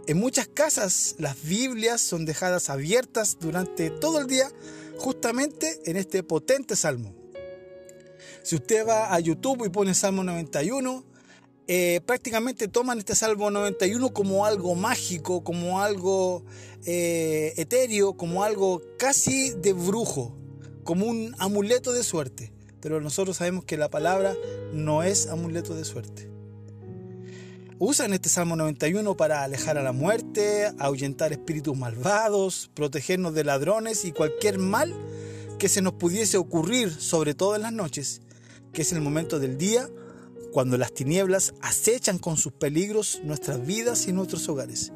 En 0.06 0.18
muchas 0.18 0.48
casas 0.48 1.14
las 1.18 1.42
Biblias 1.42 2.00
son 2.00 2.24
dejadas 2.24 2.70
abiertas 2.70 3.38
durante 3.38 3.90
todo 3.90 4.20
el 4.20 4.26
día 4.26 4.50
justamente 4.98 5.80
en 5.84 5.96
este 5.96 6.22
potente 6.22 6.74
salmo. 6.74 7.14
Si 8.42 8.56
usted 8.56 8.86
va 8.86 9.14
a 9.14 9.20
YouTube 9.20 9.66
y 9.66 9.68
pone 9.68 9.94
Salmo 9.94 10.24
91, 10.24 11.04
eh, 11.68 12.00
prácticamente 12.04 12.68
toman 12.68 12.98
este 12.98 13.14
Salmo 13.14 13.50
91 13.50 14.12
como 14.12 14.46
algo 14.46 14.74
mágico, 14.74 15.44
como 15.44 15.80
algo 15.80 16.44
eh, 16.86 17.52
etéreo, 17.56 18.16
como 18.16 18.42
algo 18.42 18.82
casi 18.98 19.50
de 19.50 19.72
brujo, 19.74 20.36
como 20.82 21.06
un 21.06 21.34
amuleto 21.38 21.92
de 21.92 22.02
suerte. 22.02 22.52
Pero 22.80 23.00
nosotros 23.00 23.36
sabemos 23.36 23.64
que 23.64 23.76
la 23.76 23.90
palabra 23.90 24.34
no 24.72 25.02
es 25.02 25.26
amuleto 25.28 25.74
de 25.74 25.84
suerte. 25.84 26.30
Usan 27.82 28.12
este 28.12 28.28
Salmo 28.28 28.56
91 28.56 29.16
para 29.16 29.42
alejar 29.42 29.78
a 29.78 29.82
la 29.82 29.92
muerte, 29.92 30.70
ahuyentar 30.78 31.32
espíritus 31.32 31.74
malvados, 31.74 32.70
protegernos 32.74 33.32
de 33.32 33.42
ladrones 33.42 34.04
y 34.04 34.12
cualquier 34.12 34.58
mal 34.58 34.94
que 35.58 35.70
se 35.70 35.80
nos 35.80 35.94
pudiese 35.94 36.36
ocurrir, 36.36 36.92
sobre 36.92 37.32
todo 37.32 37.56
en 37.56 37.62
las 37.62 37.72
noches, 37.72 38.20
que 38.74 38.82
es 38.82 38.92
el 38.92 39.00
momento 39.00 39.40
del 39.40 39.56
día 39.56 39.88
cuando 40.52 40.76
las 40.76 40.92
tinieblas 40.92 41.54
acechan 41.62 42.18
con 42.18 42.36
sus 42.36 42.52
peligros 42.52 43.22
nuestras 43.24 43.66
vidas 43.66 44.06
y 44.08 44.12
nuestros 44.12 44.46
hogares. 44.50 44.92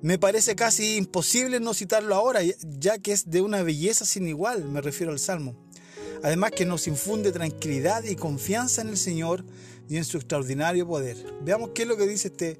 Me 0.00 0.18
parece 0.18 0.56
casi 0.56 0.96
imposible 0.96 1.60
no 1.60 1.74
citarlo 1.74 2.14
ahora, 2.14 2.40
ya 2.62 2.96
que 2.96 3.12
es 3.12 3.28
de 3.28 3.42
una 3.42 3.62
belleza 3.62 4.06
sin 4.06 4.26
igual, 4.26 4.64
me 4.64 4.80
refiero 4.80 5.12
al 5.12 5.18
Salmo. 5.18 5.54
Además 6.22 6.52
que 6.52 6.64
nos 6.64 6.86
infunde 6.86 7.32
tranquilidad 7.32 8.04
y 8.04 8.16
confianza 8.16 8.80
en 8.80 8.88
el 8.88 8.96
Señor 8.96 9.44
y 9.88 9.96
en 9.96 10.04
su 10.04 10.16
extraordinario 10.16 10.86
poder. 10.86 11.16
Veamos 11.42 11.70
qué 11.74 11.82
es 11.82 11.88
lo 11.88 11.96
que 11.96 12.06
dice 12.06 12.28
este 12.28 12.58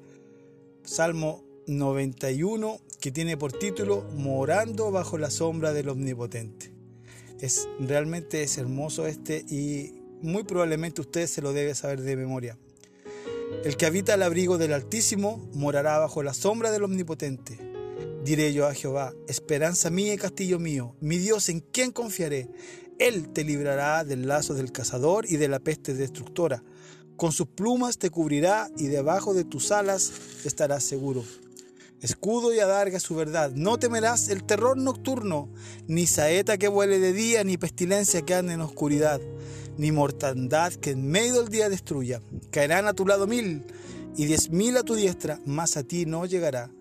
Salmo 0.83 1.43
91 1.67 2.79
que 2.99 3.11
tiene 3.11 3.37
por 3.37 3.51
título 3.53 4.03
Morando 4.13 4.91
bajo 4.91 5.17
la 5.17 5.29
sombra 5.29 5.73
del 5.73 5.89
Omnipotente. 5.89 6.71
Es 7.39 7.67
realmente 7.79 8.43
es 8.43 8.57
hermoso 8.57 9.07
este 9.07 9.45
y 9.49 10.01
muy 10.21 10.43
probablemente 10.43 11.01
usted 11.01 11.27
se 11.27 11.41
lo 11.41 11.53
debe 11.53 11.75
saber 11.75 12.01
de 12.01 12.15
memoria. 12.15 12.57
El 13.63 13.77
que 13.77 13.85
habita 13.85 14.13
al 14.13 14.23
abrigo 14.23 14.57
del 14.57 14.73
Altísimo 14.73 15.49
morará 15.53 15.99
bajo 15.99 16.23
la 16.23 16.33
sombra 16.33 16.71
del 16.71 16.83
Omnipotente. 16.83 17.59
Diré 18.23 18.53
yo 18.53 18.65
a 18.65 18.73
Jehová, 18.73 19.13
esperanza 19.27 19.89
mía 19.89 20.13
y 20.13 20.17
castillo 20.17 20.59
mío, 20.59 20.95
mi 20.99 21.17
Dios 21.17 21.49
en 21.49 21.59
quien 21.59 21.91
confiaré. 21.91 22.49
Él 22.97 23.29
te 23.33 23.43
librará 23.43 24.03
del 24.03 24.27
lazo 24.27 24.53
del 24.53 24.71
cazador 24.71 25.25
y 25.29 25.37
de 25.37 25.47
la 25.47 25.59
peste 25.59 25.93
destructora. 25.93 26.63
Con 27.17 27.31
sus 27.31 27.47
plumas 27.47 27.97
te 27.97 28.09
cubrirá 28.09 28.69
y 28.77 28.87
debajo 28.87 29.33
de 29.33 29.45
tus 29.45 29.71
alas 29.71 30.11
estarás 30.43 30.83
seguro. 30.83 31.23
Escudo 32.01 32.53
y 32.53 32.59
adarga 32.59 32.99
su 32.99 33.15
verdad. 33.15 33.51
No 33.55 33.77
temerás 33.77 34.29
el 34.29 34.43
terror 34.43 34.77
nocturno, 34.77 35.49
ni 35.87 36.07
saeta 36.07 36.57
que 36.57 36.67
vuele 36.67 36.99
de 36.99 37.13
día, 37.13 37.43
ni 37.43 37.57
pestilencia 37.57 38.21
que 38.21 38.35
ande 38.35 38.53
en 38.53 38.61
oscuridad 38.61 39.21
ni 39.77 39.91
mortandad 39.91 40.73
que 40.73 40.91
en 40.91 41.07
medio 41.07 41.41
del 41.41 41.49
día 41.49 41.69
destruya. 41.69 42.21
Caerán 42.51 42.87
a 42.87 42.93
tu 42.93 43.05
lado 43.05 43.27
mil 43.27 43.65
y 44.15 44.25
diez 44.25 44.49
mil 44.49 44.77
a 44.77 44.83
tu 44.83 44.95
diestra, 44.95 45.39
mas 45.45 45.77
a 45.77 45.83
ti 45.83 46.05
no 46.05 46.25
llegará. 46.25 46.71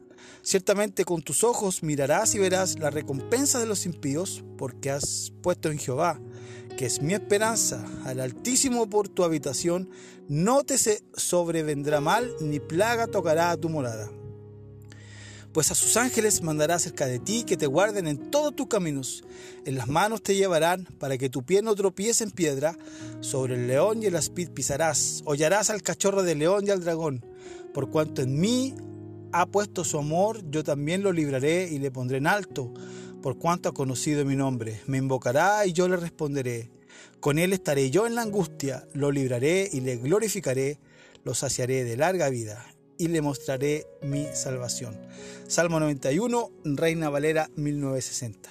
Ciertamente 0.43 1.05
con 1.05 1.23
tus 1.23 1.43
ojos 1.43 1.83
mirarás 1.83 2.35
y 2.35 2.39
verás 2.39 2.79
la 2.79 2.91
recompensa 2.91 3.59
de 3.59 3.67
los 3.67 3.87
impíos, 3.87 4.45
porque 4.59 4.91
has 4.91 5.33
puesto 5.43 5.71
en 5.71 5.79
Jehová, 5.79 6.21
que 6.77 6.87
es 6.87 7.03
mi 7.03 7.15
esperanza, 7.15 7.85
al 8.05 8.21
Altísimo 8.21 8.89
por 8.89 9.09
tu 9.09 9.25
habitación, 9.25 9.91
no 10.29 10.65
te 10.65 10.77
sobrevendrá 11.15 12.01
mal, 12.01 12.31
ni 12.41 12.61
plaga 12.61 13.07
tocará 13.07 13.51
a 13.51 13.57
tu 13.57 13.69
morada 13.69 14.11
pues 15.55 15.71
a 15.71 15.77
sus 15.77 15.97
ángeles 15.97 16.43
mandará 16.43 16.81
cerca 16.81 17.07
de 17.07 17.21
ti 17.21 17.45
que 17.45 17.57
te 17.57 17.69
guarden 17.69 18.09
en 18.09 18.33
todos 18.33 18.57
tus 18.57 18.67
caminos. 18.67 19.23
En 19.65 19.77
las 19.77 19.87
manos 19.87 20.21
te 20.21 20.35
llevarán 20.35 20.85
para 20.99 21.17
que 21.17 21.31
tu 21.31 21.45
pie 21.45 21.63
no 21.63 21.77
tropiece 21.77 22.25
en 22.25 22.33
piedra. 22.33 22.77
Sobre 23.21 23.55
el 23.55 23.69
león 23.69 24.03
y 24.03 24.07
el 24.07 24.17
aspid 24.17 24.51
pisarás. 24.51 25.23
Hollarás 25.25 25.71
al 25.71 25.83
cachorro 25.83 26.25
del 26.25 26.41
león 26.41 26.67
y 26.67 26.71
al 26.71 26.83
dragón. 26.83 27.25
Por 27.73 27.89
cuanto 27.89 28.21
en 28.21 28.41
mí 28.41 28.75
ha 29.31 29.47
puesto 29.47 29.85
su 29.85 29.97
amor, 29.97 30.43
yo 30.51 30.65
también 30.65 31.05
lo 31.05 31.13
libraré 31.13 31.69
y 31.71 31.79
le 31.79 31.93
pondré 31.93 32.19
en 32.19 32.27
alto. 32.27 32.75
Por 33.25 33.39
cuanto 33.39 33.71
ha 33.71 33.73
conocido 33.73 34.23
mi 34.27 34.37
nombre, 34.37 34.83
me 34.87 34.99
invocará 34.99 35.65
y 35.65 35.73
yo 35.73 35.89
le 35.89 35.97
responderé. 35.97 36.69
Con 37.21 37.39
él 37.39 37.55
estaré 37.55 37.91
yo 37.91 38.07
en 38.07 38.15
la 38.15 38.21
angustia, 38.21 38.87
lo 38.93 39.11
libraré 39.11 39.67
y 39.73 39.81
le 39.81 39.97
glorificaré 39.97 40.79
lo 41.25 41.33
saciaré 41.33 41.85
de 41.85 41.97
larga 41.97 42.29
vida 42.29 42.63
y 42.99 43.09
le 43.09 43.23
mostraré 43.23 43.87
mi 44.03 44.27
salvación. 44.35 44.95
Salmo 45.49 45.81
91, 45.81 46.51
Reina 46.65 47.09
Valera 47.09 47.49
1960. 47.57 48.51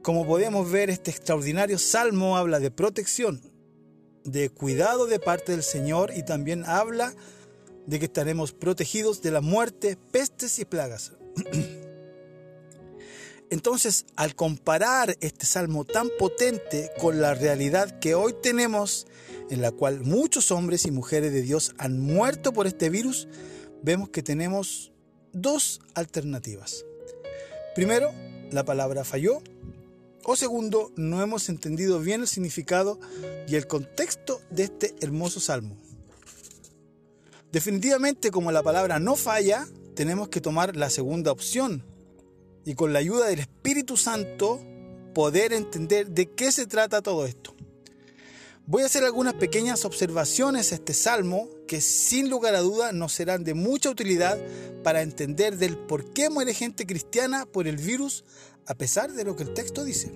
Como 0.00 0.26
podemos 0.26 0.70
ver, 0.70 0.88
este 0.88 1.10
extraordinario 1.10 1.78
salmo 1.78 2.38
habla 2.38 2.60
de 2.60 2.70
protección, 2.70 3.42
de 4.24 4.48
cuidado 4.48 5.06
de 5.06 5.18
parte 5.18 5.52
del 5.52 5.62
Señor 5.62 6.14
y 6.16 6.22
también 6.22 6.64
habla 6.64 7.12
de 7.86 7.98
que 7.98 8.06
estaremos 8.06 8.52
protegidos 8.52 9.20
de 9.20 9.32
la 9.32 9.42
muerte, 9.42 9.98
pestes 10.12 10.58
y 10.60 10.64
plagas. 10.64 11.12
Entonces, 13.50 14.06
al 14.16 14.34
comparar 14.34 15.16
este 15.20 15.46
salmo 15.46 15.84
tan 15.84 16.08
potente 16.18 16.90
con 17.00 17.20
la 17.20 17.34
realidad 17.34 18.00
que 18.00 18.14
hoy 18.14 18.34
tenemos, 18.42 19.06
en 19.50 19.62
la 19.62 19.70
cual 19.70 20.00
muchos 20.00 20.50
hombres 20.50 20.84
y 20.84 20.90
mujeres 20.90 21.32
de 21.32 21.42
Dios 21.42 21.74
han 21.78 22.00
muerto 22.00 22.52
por 22.52 22.66
este 22.66 22.90
virus, 22.90 23.28
vemos 23.82 24.08
que 24.08 24.22
tenemos 24.22 24.92
dos 25.32 25.80
alternativas. 25.94 26.84
Primero, 27.74 28.12
la 28.50 28.64
palabra 28.64 29.04
falló. 29.04 29.42
O 30.24 30.34
segundo, 30.34 30.92
no 30.96 31.22
hemos 31.22 31.48
entendido 31.48 32.00
bien 32.00 32.22
el 32.22 32.26
significado 32.26 32.98
y 33.46 33.54
el 33.54 33.68
contexto 33.68 34.40
de 34.50 34.64
este 34.64 34.94
hermoso 35.00 35.38
salmo. 35.38 35.76
Definitivamente, 37.52 38.32
como 38.32 38.50
la 38.50 38.64
palabra 38.64 38.98
no 38.98 39.14
falla, 39.14 39.68
tenemos 39.94 40.28
que 40.28 40.40
tomar 40.40 40.74
la 40.74 40.90
segunda 40.90 41.30
opción, 41.30 41.84
y 42.66 42.74
con 42.74 42.92
la 42.92 42.98
ayuda 42.98 43.28
del 43.28 43.38
Espíritu 43.38 43.96
Santo 43.96 44.60
poder 45.14 45.54
entender 45.54 46.10
de 46.10 46.32
qué 46.32 46.50
se 46.52 46.66
trata 46.66 47.00
todo 47.00 47.24
esto. 47.24 47.54
Voy 48.66 48.82
a 48.82 48.86
hacer 48.86 49.04
algunas 49.04 49.34
pequeñas 49.34 49.84
observaciones 49.84 50.72
a 50.72 50.74
este 50.74 50.92
salmo 50.92 51.48
que 51.68 51.80
sin 51.80 52.28
lugar 52.28 52.56
a 52.56 52.60
duda 52.60 52.90
nos 52.90 53.12
serán 53.12 53.44
de 53.44 53.54
mucha 53.54 53.88
utilidad 53.88 54.36
para 54.82 55.02
entender 55.02 55.56
del 55.56 55.78
por 55.78 56.12
qué 56.12 56.28
muere 56.28 56.52
gente 56.52 56.86
cristiana 56.86 57.46
por 57.46 57.68
el 57.68 57.76
virus 57.76 58.24
a 58.66 58.74
pesar 58.74 59.12
de 59.12 59.24
lo 59.24 59.36
que 59.36 59.44
el 59.44 59.54
texto 59.54 59.84
dice. 59.84 60.12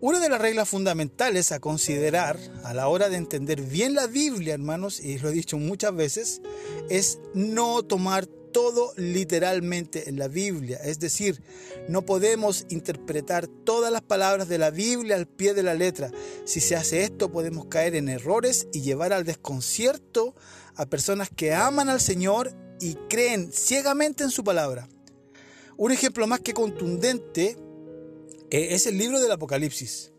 Una 0.00 0.18
de 0.20 0.30
las 0.30 0.40
reglas 0.40 0.66
fundamentales 0.66 1.52
a 1.52 1.60
considerar 1.60 2.38
a 2.64 2.72
la 2.72 2.88
hora 2.88 3.10
de 3.10 3.18
entender 3.18 3.60
bien 3.60 3.92
la 3.92 4.06
Biblia, 4.06 4.54
hermanos, 4.54 4.98
y 4.98 5.18
lo 5.18 5.28
he 5.28 5.32
dicho 5.32 5.58
muchas 5.58 5.94
veces, 5.94 6.40
es 6.88 7.18
no 7.34 7.82
tomar 7.82 8.26
todo 8.52 8.92
literalmente 8.96 10.08
en 10.08 10.18
la 10.18 10.28
Biblia. 10.28 10.78
Es 10.84 10.98
decir, 10.98 11.42
no 11.88 12.04
podemos 12.04 12.66
interpretar 12.68 13.46
todas 13.46 13.92
las 13.92 14.02
palabras 14.02 14.48
de 14.48 14.58
la 14.58 14.70
Biblia 14.70 15.16
al 15.16 15.26
pie 15.26 15.54
de 15.54 15.62
la 15.62 15.74
letra. 15.74 16.10
Si 16.44 16.60
se 16.60 16.76
hace 16.76 17.02
esto 17.02 17.30
podemos 17.30 17.66
caer 17.66 17.94
en 17.94 18.08
errores 18.08 18.66
y 18.72 18.82
llevar 18.82 19.12
al 19.12 19.24
desconcierto 19.24 20.34
a 20.74 20.86
personas 20.86 21.30
que 21.34 21.54
aman 21.54 21.88
al 21.88 22.00
Señor 22.00 22.54
y 22.80 22.94
creen 23.08 23.52
ciegamente 23.52 24.24
en 24.24 24.30
su 24.30 24.42
palabra. 24.44 24.88
Un 25.76 25.92
ejemplo 25.92 26.26
más 26.26 26.40
que 26.40 26.54
contundente 26.54 27.56
eh, 28.50 28.68
es 28.74 28.86
el 28.86 28.98
libro 28.98 29.20
del 29.20 29.32
Apocalipsis. 29.32 30.12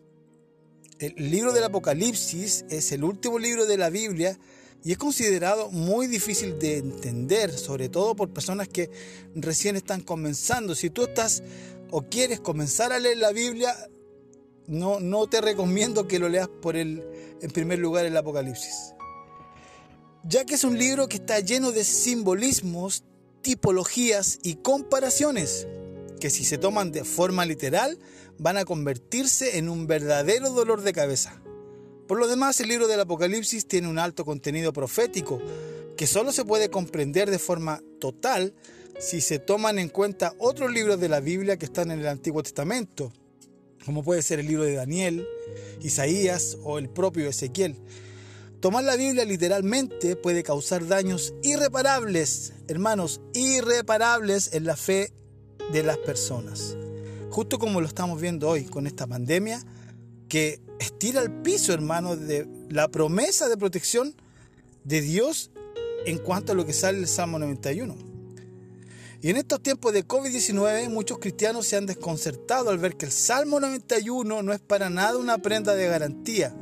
El 0.98 1.14
libro 1.30 1.52
del 1.52 1.64
Apocalipsis 1.64 2.64
es 2.70 2.92
el 2.92 3.04
último 3.04 3.38
libro 3.38 3.66
de 3.66 3.76
la 3.76 3.90
Biblia 3.90 4.38
y 4.84 4.92
es 4.92 4.98
considerado 4.98 5.70
muy 5.70 6.08
difícil 6.08 6.58
de 6.58 6.78
entender, 6.78 7.52
sobre 7.56 7.88
todo 7.88 8.16
por 8.16 8.30
personas 8.30 8.68
que 8.68 8.90
recién 9.34 9.76
están 9.76 10.00
comenzando. 10.00 10.74
Si 10.74 10.90
tú 10.90 11.04
estás 11.04 11.42
o 11.90 12.02
quieres 12.02 12.40
comenzar 12.40 12.92
a 12.92 12.98
leer 12.98 13.18
la 13.18 13.32
Biblia, 13.32 13.76
no, 14.66 14.98
no 14.98 15.28
te 15.28 15.40
recomiendo 15.40 16.08
que 16.08 16.18
lo 16.18 16.28
leas 16.28 16.48
por 16.48 16.76
el, 16.76 17.04
en 17.40 17.50
primer 17.50 17.78
lugar 17.78 18.06
el 18.06 18.16
Apocalipsis. 18.16 18.94
Ya 20.24 20.44
que 20.44 20.54
es 20.54 20.64
un 20.64 20.78
libro 20.78 21.08
que 21.08 21.16
está 21.16 21.38
lleno 21.40 21.72
de 21.72 21.84
simbolismos, 21.84 23.04
tipologías 23.42 24.38
y 24.42 24.56
comparaciones, 24.56 25.66
que 26.20 26.30
si 26.30 26.44
se 26.44 26.58
toman 26.58 26.92
de 26.92 27.04
forma 27.04 27.44
literal 27.44 27.98
van 28.38 28.56
a 28.56 28.64
convertirse 28.64 29.58
en 29.58 29.68
un 29.68 29.86
verdadero 29.86 30.50
dolor 30.50 30.82
de 30.82 30.92
cabeza. 30.92 31.41
Por 32.06 32.18
lo 32.18 32.26
demás, 32.26 32.60
el 32.60 32.68
libro 32.68 32.88
del 32.88 33.00
Apocalipsis 33.00 33.66
tiene 33.66 33.88
un 33.88 33.98
alto 33.98 34.24
contenido 34.24 34.72
profético 34.72 35.40
que 35.96 36.06
solo 36.06 36.32
se 36.32 36.44
puede 36.44 36.70
comprender 36.70 37.30
de 37.30 37.38
forma 37.38 37.82
total 38.00 38.54
si 38.98 39.20
se 39.20 39.38
toman 39.38 39.78
en 39.78 39.88
cuenta 39.88 40.34
otros 40.38 40.70
libros 40.72 41.00
de 41.00 41.08
la 41.08 41.20
Biblia 41.20 41.56
que 41.56 41.66
están 41.66 41.90
en 41.90 42.00
el 42.00 42.08
Antiguo 42.08 42.42
Testamento, 42.42 43.12
como 43.84 44.02
puede 44.02 44.22
ser 44.22 44.40
el 44.40 44.46
libro 44.46 44.64
de 44.64 44.74
Daniel, 44.74 45.26
Isaías 45.80 46.58
o 46.62 46.78
el 46.78 46.88
propio 46.88 47.28
Ezequiel. 47.28 47.76
Tomar 48.60 48.84
la 48.84 48.96
Biblia 48.96 49.24
literalmente 49.24 50.14
puede 50.14 50.42
causar 50.42 50.86
daños 50.86 51.34
irreparables, 51.42 52.52
hermanos, 52.68 53.20
irreparables 53.34 54.54
en 54.54 54.64
la 54.64 54.76
fe 54.76 55.12
de 55.72 55.82
las 55.82 55.98
personas. 55.98 56.76
Justo 57.30 57.58
como 57.58 57.80
lo 57.80 57.86
estamos 57.86 58.20
viendo 58.20 58.48
hoy 58.48 58.64
con 58.64 58.86
esta 58.86 59.06
pandemia, 59.06 59.64
que 60.32 60.62
estira 60.78 61.20
al 61.20 61.42
piso, 61.42 61.74
hermano, 61.74 62.16
de 62.16 62.48
la 62.70 62.88
promesa 62.88 63.50
de 63.50 63.58
protección 63.58 64.14
de 64.82 65.02
Dios 65.02 65.50
en 66.06 66.16
cuanto 66.16 66.52
a 66.52 66.54
lo 66.54 66.64
que 66.64 66.72
sale 66.72 67.00
el 67.00 67.06
Salmo 67.06 67.38
91. 67.38 67.94
Y 69.20 69.28
en 69.28 69.36
estos 69.36 69.62
tiempos 69.62 69.92
de 69.92 70.08
COVID-19 70.08 70.88
muchos 70.88 71.18
cristianos 71.18 71.66
se 71.66 71.76
han 71.76 71.84
desconcertado 71.84 72.70
al 72.70 72.78
ver 72.78 72.96
que 72.96 73.04
el 73.04 73.12
Salmo 73.12 73.60
91 73.60 74.42
no 74.42 74.52
es 74.54 74.60
para 74.60 74.88
nada 74.88 75.18
una 75.18 75.36
prenda 75.36 75.74
de 75.74 75.86
garantía, 75.86 76.56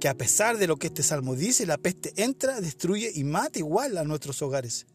que 0.00 0.08
a 0.08 0.16
pesar 0.16 0.56
de 0.56 0.66
lo 0.66 0.78
que 0.78 0.86
este 0.86 1.02
salmo 1.02 1.36
dice, 1.36 1.66
la 1.66 1.76
peste 1.76 2.14
entra, 2.16 2.62
destruye 2.62 3.12
y 3.14 3.24
mata 3.24 3.58
igual 3.58 3.98
a 3.98 4.04
nuestros 4.04 4.40
hogares. 4.40 4.86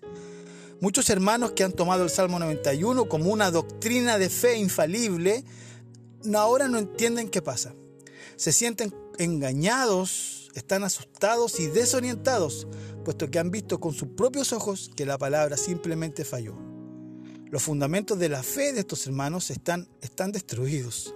Muchos 0.81 1.11
hermanos 1.11 1.51
que 1.51 1.63
han 1.63 1.71
tomado 1.71 2.03
el 2.03 2.09
Salmo 2.09 2.39
91 2.39 3.07
como 3.09 3.31
una 3.31 3.51
doctrina 3.51 4.17
de 4.17 4.31
fe 4.31 4.57
infalible, 4.57 5.43
ahora 6.33 6.67
no 6.67 6.79
entienden 6.79 7.29
qué 7.29 7.43
pasa 7.43 7.75
se 8.37 8.51
sienten 8.53 8.95
engañados, 9.17 10.49
están 10.53 10.83
asustados 10.83 11.59
y 11.59 11.67
desorientados, 11.67 12.67
puesto 13.03 13.29
que 13.29 13.39
han 13.39 13.51
visto 13.51 13.79
con 13.79 13.93
sus 13.93 14.09
propios 14.09 14.53
ojos 14.53 14.91
que 14.95 15.05
la 15.05 15.17
palabra 15.17 15.57
simplemente 15.57 16.23
falló. 16.23 16.55
Los 17.49 17.63
fundamentos 17.63 18.19
de 18.19 18.29
la 18.29 18.43
fe 18.43 18.73
de 18.73 18.81
estos 18.81 19.05
hermanos 19.07 19.49
están, 19.49 19.89
están 20.01 20.31
destruidos. 20.31 21.13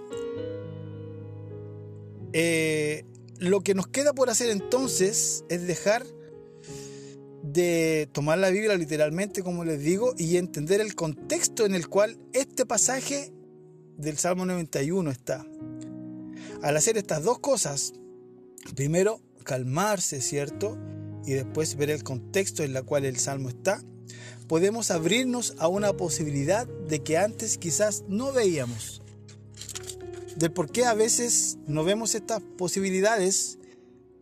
Eh, 2.32 3.04
lo 3.38 3.60
que 3.60 3.74
nos 3.74 3.86
queda 3.86 4.12
por 4.14 4.30
hacer 4.30 4.50
entonces 4.50 5.44
es 5.48 5.66
dejar 5.66 6.04
de 7.42 8.08
tomar 8.12 8.38
la 8.38 8.50
Biblia 8.50 8.76
literalmente, 8.76 9.42
como 9.42 9.64
les 9.64 9.80
digo, 9.80 10.14
y 10.16 10.36
entender 10.38 10.80
el 10.80 10.94
contexto 10.94 11.66
en 11.66 11.74
el 11.74 11.88
cual 11.88 12.18
este 12.32 12.64
pasaje 12.64 13.32
del 13.98 14.16
Salmo 14.16 14.46
91 14.46 15.10
está. 15.10 15.44
Al 16.62 16.76
hacer 16.76 16.96
estas 16.96 17.22
dos 17.24 17.38
cosas, 17.38 17.94
primero 18.74 19.20
calmarse, 19.44 20.20
¿cierto? 20.20 20.78
Y 21.24 21.32
después 21.32 21.76
ver 21.76 21.90
el 21.90 22.02
contexto 22.02 22.62
en 22.62 22.76
el 22.76 22.84
cual 22.84 23.04
el 23.04 23.18
salmo 23.18 23.48
está, 23.48 23.82
podemos 24.48 24.90
abrirnos 24.90 25.54
a 25.58 25.68
una 25.68 25.92
posibilidad 25.94 26.66
de 26.66 27.02
que 27.02 27.16
antes 27.18 27.58
quizás 27.58 28.04
no 28.08 28.32
veíamos. 28.32 29.02
Del 30.36 30.52
por 30.52 30.70
qué 30.70 30.84
a 30.84 30.94
veces 30.94 31.58
no 31.66 31.84
vemos 31.84 32.14
estas 32.14 32.40
posibilidades, 32.58 33.58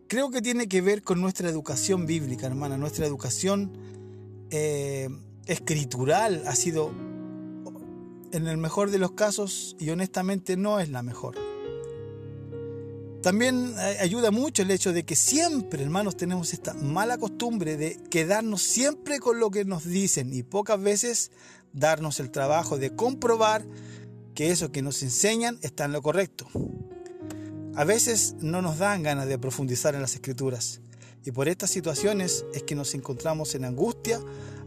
creo 0.07 0.29
que 0.29 0.41
tiene 0.41 0.67
que 0.67 0.81
ver 0.81 1.03
con 1.03 1.21
nuestra 1.21 1.49
educación 1.49 2.05
bíblica, 2.05 2.47
hermana. 2.47 2.77
Nuestra 2.77 3.05
educación 3.05 3.71
eh, 4.49 5.09
escritural 5.45 6.43
ha 6.47 6.55
sido, 6.55 6.91
en 8.31 8.47
el 8.47 8.57
mejor 8.57 8.91
de 8.91 8.99
los 8.99 9.11
casos, 9.11 9.75
y 9.79 9.89
honestamente 9.89 10.57
no 10.57 10.79
es 10.79 10.89
la 10.89 11.01
mejor. 11.01 11.50
También 13.21 13.75
eh, 13.77 13.97
ayuda 13.99 14.31
mucho 14.31 14.63
el 14.63 14.71
hecho 14.71 14.93
de 14.93 15.03
que 15.03 15.15
siempre, 15.15 15.83
hermanos, 15.83 16.17
tenemos 16.17 16.53
esta 16.53 16.73
mala 16.73 17.17
costumbre 17.17 17.77
de 17.77 17.97
quedarnos 18.09 18.63
siempre 18.63 19.19
con 19.19 19.39
lo 19.39 19.51
que 19.51 19.63
nos 19.63 19.85
dicen 19.85 20.33
y 20.33 20.41
pocas 20.41 20.81
veces 20.81 21.31
darnos 21.71 22.19
el 22.19 22.31
trabajo 22.31 22.77
de 22.77 22.95
comprobar 22.95 23.63
que 24.33 24.49
eso 24.49 24.71
que 24.71 24.81
nos 24.81 25.03
enseñan 25.03 25.59
está 25.61 25.85
en 25.85 25.91
lo 25.91 26.01
correcto. 26.01 26.47
A 27.75 27.83
veces 27.83 28.35
no 28.39 28.61
nos 28.61 28.79
dan 28.79 29.03
ganas 29.03 29.27
de 29.27 29.37
profundizar 29.37 29.93
en 29.93 30.01
las 30.01 30.15
escrituras 30.15 30.81
y 31.23 31.31
por 31.31 31.47
estas 31.47 31.69
situaciones 31.69 32.45
es 32.53 32.63
que 32.63 32.75
nos 32.75 32.95
encontramos 32.95 33.53
en 33.53 33.65
angustia 33.65 34.19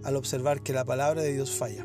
al 0.04 0.16
observar 0.16 0.62
que 0.62 0.72
la 0.72 0.84
palabra 0.84 1.22
de 1.22 1.32
Dios 1.32 1.50
falla. 1.50 1.84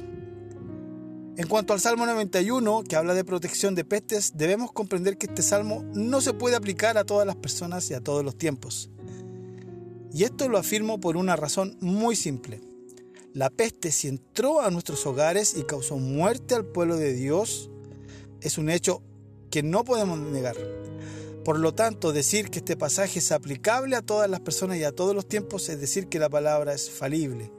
En 1.39 1.47
cuanto 1.47 1.71
al 1.71 1.80
Salmo 1.80 2.06
91, 2.06 2.84
que 2.84 2.97
habla 2.97 3.13
de 3.13 3.23
protección 3.23 3.73
de 3.73 3.86
pestes, 3.86 4.34
debemos 4.36 4.73
comprender 4.73 5.17
que 5.17 5.28
este 5.28 5.41
salmo 5.41 5.86
no 5.93 6.19
se 6.19 6.34
puede 6.34 6.58
aplicar 6.58 6.97
a 6.97 7.06
todas 7.06 7.25
las 7.25 7.38
personas 7.38 7.89
y 7.89 7.93
a 7.93 8.02
todos 8.02 8.25
los 8.25 8.38
tiempos. 8.38 8.89
Y 10.13 10.25
esto 10.25 10.49
lo 10.49 10.58
afirmo 10.58 10.99
por 10.99 11.15
una 11.15 11.38
razón 11.38 11.78
muy 11.80 12.17
simple. 12.17 12.60
La 13.34 13.49
peste 13.49 13.89
si 13.89 14.10
entró 14.10 14.60
a 14.60 14.69
nuestros 14.69 15.06
hogares 15.06 15.56
y 15.56 15.63
causó 15.63 15.95
muerte 15.97 16.56
al 16.56 16.65
pueblo 16.65 16.97
de 16.97 17.13
Dios, 17.13 17.69
es 18.41 18.58
un 18.58 18.69
hecho 18.69 19.02
que 19.49 19.63
no 19.63 19.86
podemos 19.86 20.19
negar. 20.19 20.58
Por 21.45 21.58
lo 21.58 21.73
tanto, 21.73 22.12
decir 22.12 22.49
que 22.49 22.60
este 22.60 22.75
pasaje 22.75 23.19
es 23.19 23.32
aplicable 23.32 23.95
a 23.95 24.02
todas 24.02 24.30
las 24.30 24.41
personas 24.41 24.75
y 24.75 24.84
a 24.84 24.91
todos 24.91 25.15
los 25.15 25.25
tiempos 25.25 25.69
es 25.69 25.80
decir 25.80 26.08
que 26.08 26.19
la 26.19 26.28
palabra 26.28 26.73
es 26.73 26.89
falible. 26.89 27.49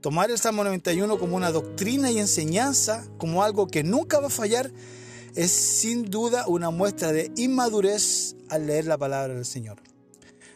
Tomar 0.00 0.30
el 0.30 0.38
Salmo 0.38 0.62
91 0.62 1.18
como 1.18 1.36
una 1.36 1.50
doctrina 1.50 2.10
y 2.12 2.20
enseñanza, 2.20 3.04
como 3.18 3.42
algo 3.42 3.66
que 3.66 3.82
nunca 3.82 4.20
va 4.20 4.28
a 4.28 4.30
fallar, 4.30 4.70
es 5.34 5.50
sin 5.50 6.04
duda 6.04 6.46
una 6.46 6.70
muestra 6.70 7.12
de 7.12 7.32
inmadurez 7.36 8.36
al 8.48 8.68
leer 8.68 8.86
la 8.86 8.96
palabra 8.96 9.34
del 9.34 9.44
Señor. 9.44 9.82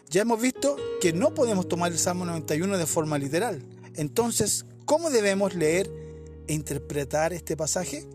Ya 0.09 0.23
hemos 0.23 0.41
visto 0.41 0.77
que 1.01 1.13
no 1.13 1.35
podemos 1.35 1.67
tomar 1.67 1.91
el 1.91 1.99
Salmo 1.99 2.25
91 2.25 2.79
de 2.79 2.87
forma 2.87 3.19
literal. 3.19 3.65
Entonces, 3.97 4.65
¿cómo 4.85 5.11
debemos 5.11 5.55
leer 5.55 5.91
e 6.47 6.55
interpretar 6.55 7.33
este 7.33 7.57
pasaje? 7.57 8.07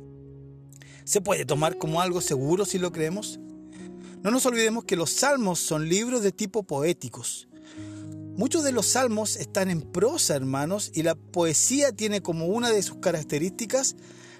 ¿Se 1.03 1.19
puede 1.19 1.43
tomar 1.43 1.77
como 1.77 1.99
algo 1.99 2.21
seguro 2.21 2.63
si 2.63 2.79
lo 2.79 2.93
creemos? 2.93 3.37
No 4.23 4.31
nos 4.31 4.45
olvidemos 4.45 4.85
que 4.85 4.95
los 4.95 5.11
salmos 5.11 5.59
son 5.59 5.89
libros 5.89 6.23
de 6.23 6.31
tipo 6.31 6.63
poéticos. 6.63 7.49
Muchos 8.37 8.63
de 8.63 8.71
los 8.71 8.85
salmos 8.85 9.35
están 9.35 9.71
en 9.71 9.81
prosa, 9.81 10.35
hermanos, 10.35 10.91
y 10.93 11.01
la 11.01 11.15
poesía 11.15 11.91
tiene 11.91 12.21
como 12.21 12.45
una 12.45 12.69
de 12.69 12.83
sus 12.83 12.97
características 12.97 13.95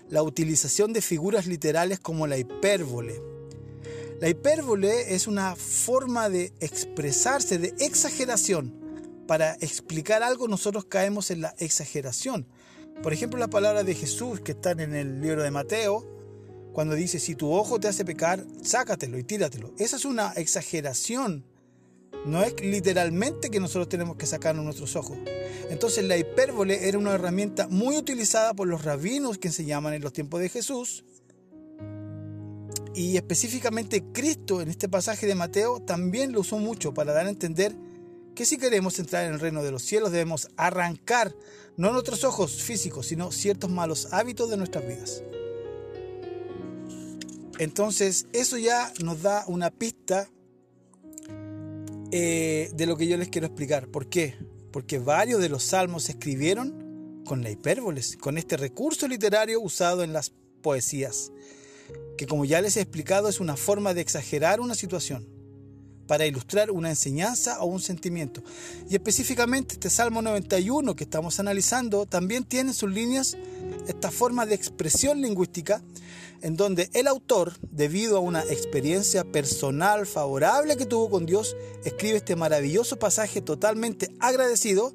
la 0.08 0.22
utilización 0.22 0.94
de 0.94 1.02
figuras 1.02 1.48
literales 1.48 2.00
como 2.00 2.28
la 2.28 2.38
hipérbole. 2.38 3.20
La 4.22 4.30
hipérbole 4.30 5.16
es 5.16 5.26
una 5.26 5.56
forma 5.56 6.30
de 6.30 6.54
expresarse, 6.60 7.58
de 7.58 7.74
exageración. 7.80 8.72
Para 9.26 9.56
explicar 9.62 10.22
algo 10.22 10.48
nosotros 10.48 10.86
caemos 10.86 11.32
en 11.32 11.42
la 11.42 11.56
exageración. 11.58 12.46
Por 13.02 13.14
ejemplo, 13.14 13.40
la 13.40 13.50
palabra 13.50 13.84
de 13.84 13.96
Jesús 13.96 14.42
que 14.42 14.52
están 14.52 14.80
en 14.80 14.94
el 14.94 15.22
libro 15.22 15.42
de 15.42 15.50
Mateo, 15.50 16.06
cuando 16.72 16.94
dice, 16.94 17.18
si 17.18 17.34
tu 17.34 17.52
ojo 17.52 17.80
te 17.80 17.88
hace 17.88 18.06
pecar, 18.06 18.46
sácatelo 18.62 19.18
y 19.18 19.24
tíratelo. 19.24 19.74
Esa 19.80 19.96
es 19.96 20.06
una 20.06 20.34
exageración. 20.34 21.46
No 22.26 22.44
es 22.44 22.60
literalmente 22.62 23.50
que 23.50 23.60
nosotros 23.60 23.88
tenemos 23.88 24.18
que 24.18 24.26
sacarnos 24.26 24.66
nuestros 24.66 24.96
ojos. 24.96 25.18
Entonces 25.70 26.04
la 26.04 26.18
hipérbole 26.18 26.88
era 26.88 26.98
una 26.98 27.14
herramienta 27.14 27.68
muy 27.68 27.98
utilizada 27.98 28.54
por 28.54 28.68
los 28.68 28.84
rabinos 28.84 29.38
que 29.38 29.52
se 29.52 29.66
llaman 29.66 29.94
en 29.94 30.02
los 30.02 30.14
tiempos 30.14 30.42
de 30.42 30.50
Jesús 30.50 31.06
y 32.98 33.16
específicamente 33.16 34.04
Cristo 34.12 34.60
en 34.60 34.70
este 34.70 34.90
pasaje 34.90 35.28
de 35.28 35.36
Mateo 35.36 35.80
también 35.80 36.32
lo 36.32 36.40
usó 36.40 36.58
mucho 36.58 36.96
para 36.96 37.14
dar 37.14 37.28
a 37.28 37.30
entender 37.30 37.76
que 38.34 38.44
si 38.44 38.58
queremos 38.58 38.98
entrar 38.98 39.26
en 39.26 39.36
el 39.36 39.40
reino 39.40 39.62
de 39.62 39.70
los 39.70 39.84
cielos 39.84 40.12
debemos 40.12 40.50
arrancar 40.58 41.36
no 41.76 41.92
nuestros 41.92 42.24
ojos 42.24 42.64
físicos, 42.64 43.06
sino 43.06 43.32
ciertos 43.32 43.70
malos 43.70 44.08
hábitos 44.14 44.50
de 44.50 44.58
nuestras 44.58 44.88
vidas. 44.88 45.22
Entonces 47.60 48.26
eso 48.34 48.58
ya 48.58 48.92
nos 49.04 49.22
da 49.22 49.44
una 49.48 49.70
pista 49.70 50.28
eh, 52.12 52.72
de 52.74 52.86
lo 52.86 52.98
que 52.98 53.08
yo 53.08 53.18
les 53.18 53.30
quiero 53.30 53.48
explicar. 53.48 53.88
¿Por 53.88 54.08
qué? 54.08 54.36
Porque 54.72 55.00
varios 55.00 55.42
de 55.42 55.50
los 55.50 55.64
salmos 55.64 56.04
se 56.04 56.14
escribieron 56.14 57.24
con 57.26 57.44
la 57.44 57.50
hipérboles, 57.50 58.18
con 58.18 58.38
este 58.38 58.58
recurso 58.58 59.08
literario 59.08 59.60
usado 59.62 60.04
en 60.04 60.14
las 60.14 60.32
poesías 60.62 61.32
que 62.18 62.26
como 62.26 62.46
ya 62.46 62.62
les 62.62 62.76
he 62.78 62.82
explicado 62.82 63.30
es 63.30 63.40
una 63.40 63.56
forma 63.56 63.94
de 63.94 64.02
exagerar 64.02 64.60
una 64.60 64.76
situación 64.76 65.28
para 66.08 66.26
ilustrar 66.26 66.72
una 66.72 66.90
enseñanza 66.90 67.60
o 67.62 67.66
un 67.66 67.82
sentimiento. 67.82 68.42
Y 68.90 68.96
específicamente 68.96 69.74
este 69.74 69.90
Salmo 69.90 70.22
91 70.22 70.96
que 70.96 71.04
estamos 71.04 71.40
analizando 71.40 72.06
también 72.06 72.46
tiene 72.46 72.70
en 72.70 72.74
sus 72.74 72.90
líneas 72.90 73.38
esta 73.88 74.12
forma 74.12 74.46
de 74.46 74.56
expresión 74.56 75.22
lingüística 75.22 75.82
en 76.42 76.56
donde 76.56 76.90
el 76.94 77.08
autor, 77.08 77.54
debido 77.72 78.18
a 78.18 78.22
una 78.22 78.44
experiencia 78.44 79.24
personal 79.24 80.06
favorable 80.06 80.78
que 80.78 80.86
tuvo 80.86 81.10
con 81.10 81.26
Dios, 81.26 81.56
escribe 81.84 82.18
este 82.18 82.36
maravilloso 82.36 83.00
pasaje 83.00 83.42
totalmente 83.42 84.12
agradecido, 84.20 84.94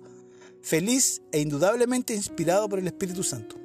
feliz 0.61 1.23
e 1.33 1.41
indudablemente 1.41 2.15
inspirado 2.15 2.69
por 2.69 2.79
el 2.79 2.87
Espíritu 2.87 3.23
Santo. 3.25 3.57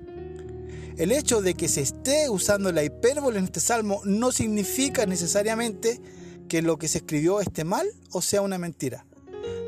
El 0.98 1.12
hecho 1.12 1.42
de 1.42 1.54
que 1.54 1.68
se 1.68 1.82
esté 1.82 2.28
usando 2.30 2.72
la 2.72 2.84
hipérbole 2.84 3.38
en 3.38 3.46
este 3.46 3.60
salmo 3.60 4.02
no 4.04 4.32
significa 4.32 5.06
necesariamente 5.06 6.02
que 6.50 6.64
lo 6.64 6.78
que 6.78 6.88
se 6.88 7.00
escribió 7.00 7.40
esté 7.40 7.64
mal 7.64 7.88
o 8.12 8.24
sea 8.24 8.42
una 8.42 8.58
mentira. 8.58 9.06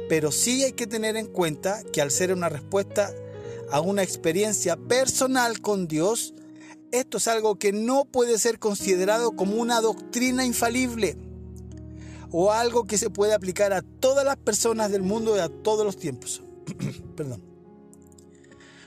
Pero 0.08 0.32
sí 0.32 0.64
hay 0.64 0.72
que 0.72 0.88
tener 0.88 1.16
en 1.18 1.28
cuenta 1.28 1.84
que 1.94 2.02
al 2.02 2.10
ser 2.10 2.34
una 2.34 2.50
respuesta 2.50 3.14
a 3.72 3.82
una 3.82 4.04
experiencia 4.04 4.76
personal 4.78 5.62
con 5.62 5.88
Dios, 5.88 6.34
esto 6.92 7.18
es 7.18 7.28
algo 7.28 7.58
que 7.58 7.72
no 7.72 8.06
puede 8.06 8.40
ser 8.40 8.60
considerado 8.60 9.32
como 9.36 9.56
una 9.56 9.82
doctrina 9.82 10.46
infalible 10.46 11.18
o 12.32 12.52
algo 12.52 12.86
que 12.86 12.98
se 12.98 13.10
puede 13.10 13.34
aplicar 13.34 13.74
a 13.74 13.82
todas 13.82 14.26
las 14.26 14.38
personas 14.38 14.92
del 14.92 15.04
mundo 15.04 15.36
y 15.36 15.40
a 15.40 15.50
todos 15.50 15.86
los 15.86 15.98
tiempos. 15.98 16.42
Perdón. 17.16 17.44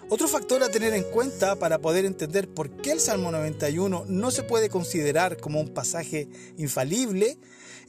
Otro 0.08 0.28
factor 0.28 0.62
a 0.62 0.68
tener 0.68 0.92
en 0.94 1.04
cuenta 1.04 1.56
para 1.56 1.78
poder 1.78 2.04
entender 2.04 2.52
por 2.52 2.70
qué 2.82 2.92
el 2.92 3.00
Salmo 3.00 3.30
91 3.30 4.04
no 4.08 4.30
se 4.30 4.42
puede 4.42 4.68
considerar 4.68 5.38
como 5.38 5.60
un 5.60 5.68
pasaje 5.68 6.28
infalible 6.58 7.38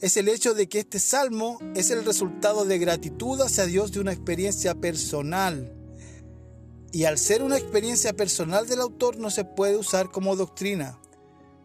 es 0.00 0.16
el 0.16 0.28
hecho 0.28 0.54
de 0.54 0.68
que 0.68 0.80
este 0.80 0.98
salmo 0.98 1.58
es 1.74 1.90
el 1.90 2.04
resultado 2.04 2.64
de 2.64 2.78
gratitud 2.78 3.40
hacia 3.40 3.66
Dios 3.66 3.92
de 3.92 4.00
una 4.00 4.12
experiencia 4.12 4.74
personal. 4.74 5.72
Y 6.94 7.06
al 7.06 7.18
ser 7.18 7.42
una 7.42 7.58
experiencia 7.58 8.12
personal 8.12 8.68
del 8.68 8.80
autor 8.80 9.16
no 9.16 9.28
se 9.28 9.44
puede 9.44 9.76
usar 9.76 10.12
como 10.12 10.36
doctrina, 10.36 10.96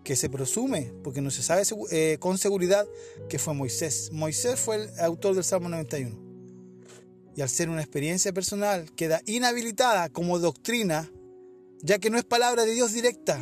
que 0.03 0.15
se 0.15 0.27
presume, 0.27 0.91
porque 1.03 1.21
no 1.21 1.29
se 1.29 1.43
sabe 1.43 1.61
eh, 1.91 2.17
con 2.19 2.39
seguridad 2.39 2.87
que 3.29 3.37
fue 3.37 3.53
Moisés. 3.53 4.09
Moisés 4.11 4.59
fue 4.59 4.77
el 4.77 4.99
autor 4.99 5.35
del 5.35 5.43
Salmo 5.43 5.69
91 5.69 6.17
y 7.35 7.41
al 7.41 7.49
ser 7.49 7.69
una 7.69 7.81
experiencia 7.81 8.33
personal 8.33 8.91
queda 8.95 9.21
inhabilitada 9.27 10.09
como 10.09 10.39
doctrina, 10.39 11.07
ya 11.83 11.99
que 11.99 12.09
no 12.09 12.17
es 12.17 12.23
palabra 12.23 12.65
de 12.65 12.73
Dios 12.73 12.91
directa, 12.91 13.39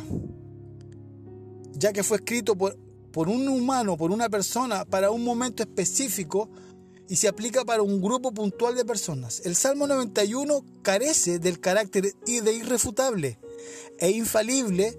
ya 1.72 1.94
que 1.94 2.02
fue 2.02 2.18
escrito 2.18 2.54
por, 2.54 2.78
por 3.12 3.30
un 3.30 3.48
humano, 3.48 3.96
por 3.96 4.10
una 4.10 4.28
persona, 4.28 4.84
para 4.84 5.10
un 5.10 5.24
momento 5.24 5.62
específico 5.62 6.50
y 7.08 7.16
se 7.16 7.28
aplica 7.28 7.64
para 7.64 7.82
un 7.82 8.00
grupo 8.00 8.32
puntual 8.32 8.76
de 8.76 8.84
personas. 8.84 9.42
El 9.44 9.56
Salmo 9.56 9.86
91 9.86 10.64
carece 10.82 11.38
del 11.38 11.58
carácter 11.60 12.14
de 12.14 12.52
irrefutable 12.52 13.38
e 13.98 14.10
infalible 14.10 14.98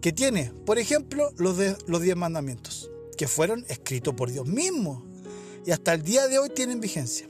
que 0.00 0.12
tiene, 0.12 0.52
por 0.66 0.78
ejemplo, 0.78 1.32
los, 1.36 1.56
de, 1.56 1.76
los 1.86 2.02
diez 2.02 2.16
mandamientos, 2.16 2.90
que 3.16 3.26
fueron 3.26 3.64
escritos 3.68 4.14
por 4.14 4.30
Dios 4.30 4.46
mismo 4.46 5.04
y 5.64 5.70
hasta 5.70 5.94
el 5.94 6.02
día 6.02 6.28
de 6.28 6.38
hoy 6.38 6.50
tienen 6.50 6.80
vigencia. 6.80 7.28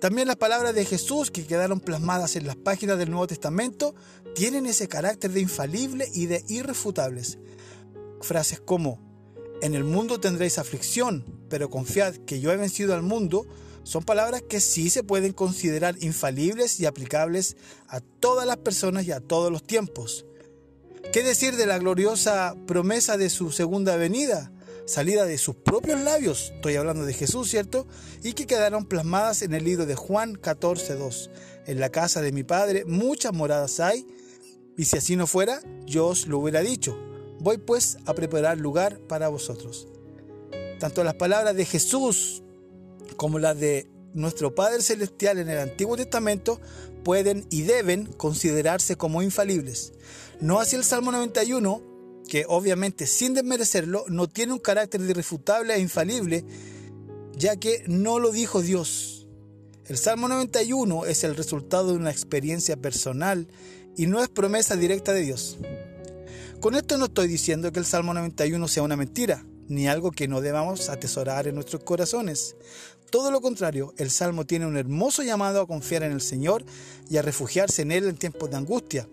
También 0.00 0.26
las 0.26 0.36
palabras 0.36 0.74
de 0.74 0.84
Jesús 0.84 1.30
que 1.30 1.46
quedaron 1.46 1.78
plasmadas 1.78 2.34
en 2.34 2.46
las 2.46 2.56
páginas 2.56 2.98
del 2.98 3.10
Nuevo 3.10 3.28
Testamento 3.28 3.94
tienen 4.34 4.66
ese 4.66 4.88
carácter 4.88 5.30
de 5.30 5.40
infalible 5.40 6.08
y 6.12 6.26
de 6.26 6.44
irrefutables. 6.48 7.38
Frases 8.20 8.58
como, 8.58 8.98
en 9.60 9.76
el 9.76 9.84
mundo 9.84 10.18
tendréis 10.18 10.58
aflicción, 10.58 11.41
pero 11.52 11.68
confiad 11.68 12.14
que 12.24 12.40
yo 12.40 12.50
he 12.50 12.56
vencido 12.56 12.94
al 12.94 13.02
mundo, 13.02 13.46
son 13.82 14.04
palabras 14.04 14.40
que 14.40 14.58
sí 14.58 14.88
se 14.88 15.02
pueden 15.02 15.34
considerar 15.34 15.96
infalibles 16.00 16.80
y 16.80 16.86
aplicables 16.86 17.58
a 17.88 18.00
todas 18.00 18.46
las 18.46 18.56
personas 18.56 19.04
y 19.04 19.12
a 19.12 19.20
todos 19.20 19.52
los 19.52 19.62
tiempos. 19.62 20.24
¿Qué 21.12 21.22
decir 21.22 21.56
de 21.56 21.66
la 21.66 21.78
gloriosa 21.78 22.54
promesa 22.66 23.18
de 23.18 23.28
su 23.28 23.52
segunda 23.52 23.96
venida? 23.96 24.50
salida 24.86 25.26
de 25.26 25.38
sus 25.38 25.54
propios 25.54 26.00
labios, 26.00 26.52
estoy 26.56 26.74
hablando 26.74 27.04
de 27.04 27.12
Jesús, 27.12 27.48
¿cierto? 27.48 27.86
Y 28.22 28.32
que 28.32 28.46
quedaron 28.46 28.84
plasmadas 28.84 29.42
en 29.42 29.54
el 29.54 29.64
libro 29.64 29.86
de 29.86 29.94
Juan 29.94 30.34
14.2. 30.34 31.30
En 31.66 31.78
la 31.78 31.90
casa 31.90 32.20
de 32.20 32.32
mi 32.32 32.42
Padre 32.42 32.84
muchas 32.84 33.32
moradas 33.32 33.78
hay, 33.78 34.06
y 34.76 34.86
si 34.86 34.96
así 34.96 35.16
no 35.16 35.26
fuera, 35.26 35.60
yo 35.86 36.08
os 36.08 36.26
lo 36.26 36.38
hubiera 36.38 36.62
dicho. 36.62 36.98
Voy 37.38 37.58
pues 37.58 37.98
a 38.06 38.14
preparar 38.14 38.58
lugar 38.58 38.98
para 39.06 39.28
vosotros. 39.28 39.91
Tanto 40.82 41.04
las 41.04 41.14
palabras 41.14 41.54
de 41.54 41.64
Jesús 41.64 42.42
como 43.16 43.38
las 43.38 43.56
de 43.56 43.88
nuestro 44.14 44.52
Padre 44.56 44.82
Celestial 44.82 45.38
en 45.38 45.48
el 45.48 45.58
Antiguo 45.58 45.96
Testamento 45.96 46.60
pueden 47.04 47.46
y 47.50 47.62
deben 47.62 48.06
considerarse 48.06 48.96
como 48.96 49.22
infalibles. 49.22 49.92
No 50.40 50.58
así 50.58 50.74
el 50.74 50.82
Salmo 50.82 51.12
91, 51.12 52.24
que 52.28 52.46
obviamente 52.48 53.06
sin 53.06 53.32
desmerecerlo 53.32 54.04
no 54.08 54.28
tiene 54.28 54.54
un 54.54 54.58
carácter 54.58 55.00
irrefutable 55.02 55.72
e 55.72 55.78
infalible, 55.78 56.44
ya 57.36 57.54
que 57.54 57.84
no 57.86 58.18
lo 58.18 58.32
dijo 58.32 58.60
Dios. 58.60 59.28
El 59.86 59.98
Salmo 59.98 60.26
91 60.26 61.06
es 61.06 61.22
el 61.22 61.36
resultado 61.36 61.90
de 61.90 61.98
una 61.98 62.10
experiencia 62.10 62.76
personal 62.76 63.46
y 63.96 64.06
no 64.06 64.20
es 64.20 64.28
promesa 64.28 64.74
directa 64.74 65.12
de 65.12 65.20
Dios. 65.20 65.58
Con 66.60 66.74
esto 66.74 66.98
no 66.98 67.04
estoy 67.04 67.28
diciendo 67.28 67.70
que 67.70 67.78
el 67.78 67.86
Salmo 67.86 68.12
91 68.14 68.66
sea 68.66 68.82
una 68.82 68.96
mentira, 68.96 69.44
ni 69.72 69.88
algo 69.88 70.10
que 70.10 70.28
no 70.28 70.40
debamos 70.40 70.88
atesorar 70.88 71.48
en 71.48 71.54
nuestros 71.54 71.82
corazones. 71.82 72.56
Todo 73.10 73.30
lo 73.30 73.40
contrario, 73.40 73.92
el 73.98 74.10
Salmo 74.10 74.46
tiene 74.46 74.66
un 74.66 74.76
hermoso 74.76 75.22
llamado 75.22 75.60
a 75.60 75.66
confiar 75.66 76.02
en 76.02 76.12
el 76.12 76.20
Señor 76.20 76.64
y 77.10 77.16
a 77.16 77.22
refugiarse 77.22 77.82
en 77.82 77.92
Él 77.92 78.08
en 78.08 78.16
tiempos 78.16 78.50
de 78.50 78.56
angustia. 78.56 79.08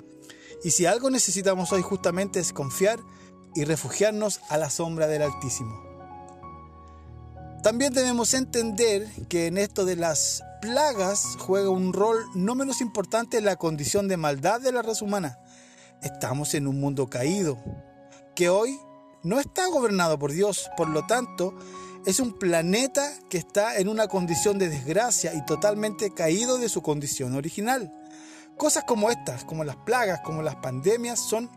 Y 0.63 0.71
si 0.71 0.85
algo 0.85 1.09
necesitamos 1.09 1.71
hoy 1.71 1.81
justamente 1.81 2.39
es 2.39 2.53
confiar 2.53 2.99
y 3.55 3.63
refugiarnos 3.63 4.41
a 4.49 4.57
la 4.57 4.69
sombra 4.69 5.07
del 5.07 5.21
Altísimo. 5.21 5.83
También 7.63 7.93
debemos 7.93 8.33
entender 8.33 9.07
que 9.27 9.47
en 9.47 9.57
esto 9.57 9.83
de 9.83 9.97
las 9.97 10.43
plagas 10.61 11.35
juega 11.37 11.69
un 11.69 11.91
rol 11.93 12.25
no 12.35 12.55
menos 12.55 12.79
importante 12.79 13.41
la 13.41 13.57
condición 13.57 14.07
de 14.07 14.17
maldad 14.17 14.61
de 14.61 14.71
la 14.71 14.81
raza 14.81 15.03
humana. 15.03 15.39
Estamos 16.01 16.53
en 16.53 16.67
un 16.67 16.79
mundo 16.79 17.09
caído, 17.09 17.57
que 18.33 18.47
hoy 18.47 18.79
no 19.23 19.39
está 19.39 19.67
gobernado 19.67 20.17
por 20.17 20.31
Dios, 20.31 20.69
por 20.77 20.89
lo 20.89 21.05
tanto, 21.05 21.53
es 22.05 22.19
un 22.19 22.33
planeta 22.33 23.11
que 23.29 23.37
está 23.37 23.77
en 23.77 23.89
una 23.89 24.07
condición 24.07 24.57
de 24.57 24.69
desgracia 24.69 25.33
y 25.33 25.45
totalmente 25.45 26.13
caído 26.13 26.57
de 26.57 26.69
su 26.69 26.81
condición 26.81 27.35
original. 27.35 27.93
Cosas 28.57 28.85
como 28.85 29.09
estas, 29.09 29.43
como 29.43 29.63
las 29.63 29.75
plagas, 29.77 30.21
como 30.21 30.41
las 30.41 30.55
pandemias, 30.57 31.19
son 31.19 31.49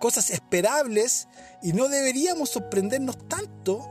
cosas 0.00 0.30
esperables 0.30 1.28
y 1.62 1.72
no 1.72 1.88
deberíamos 1.88 2.50
sorprendernos 2.50 3.28
tanto 3.28 3.88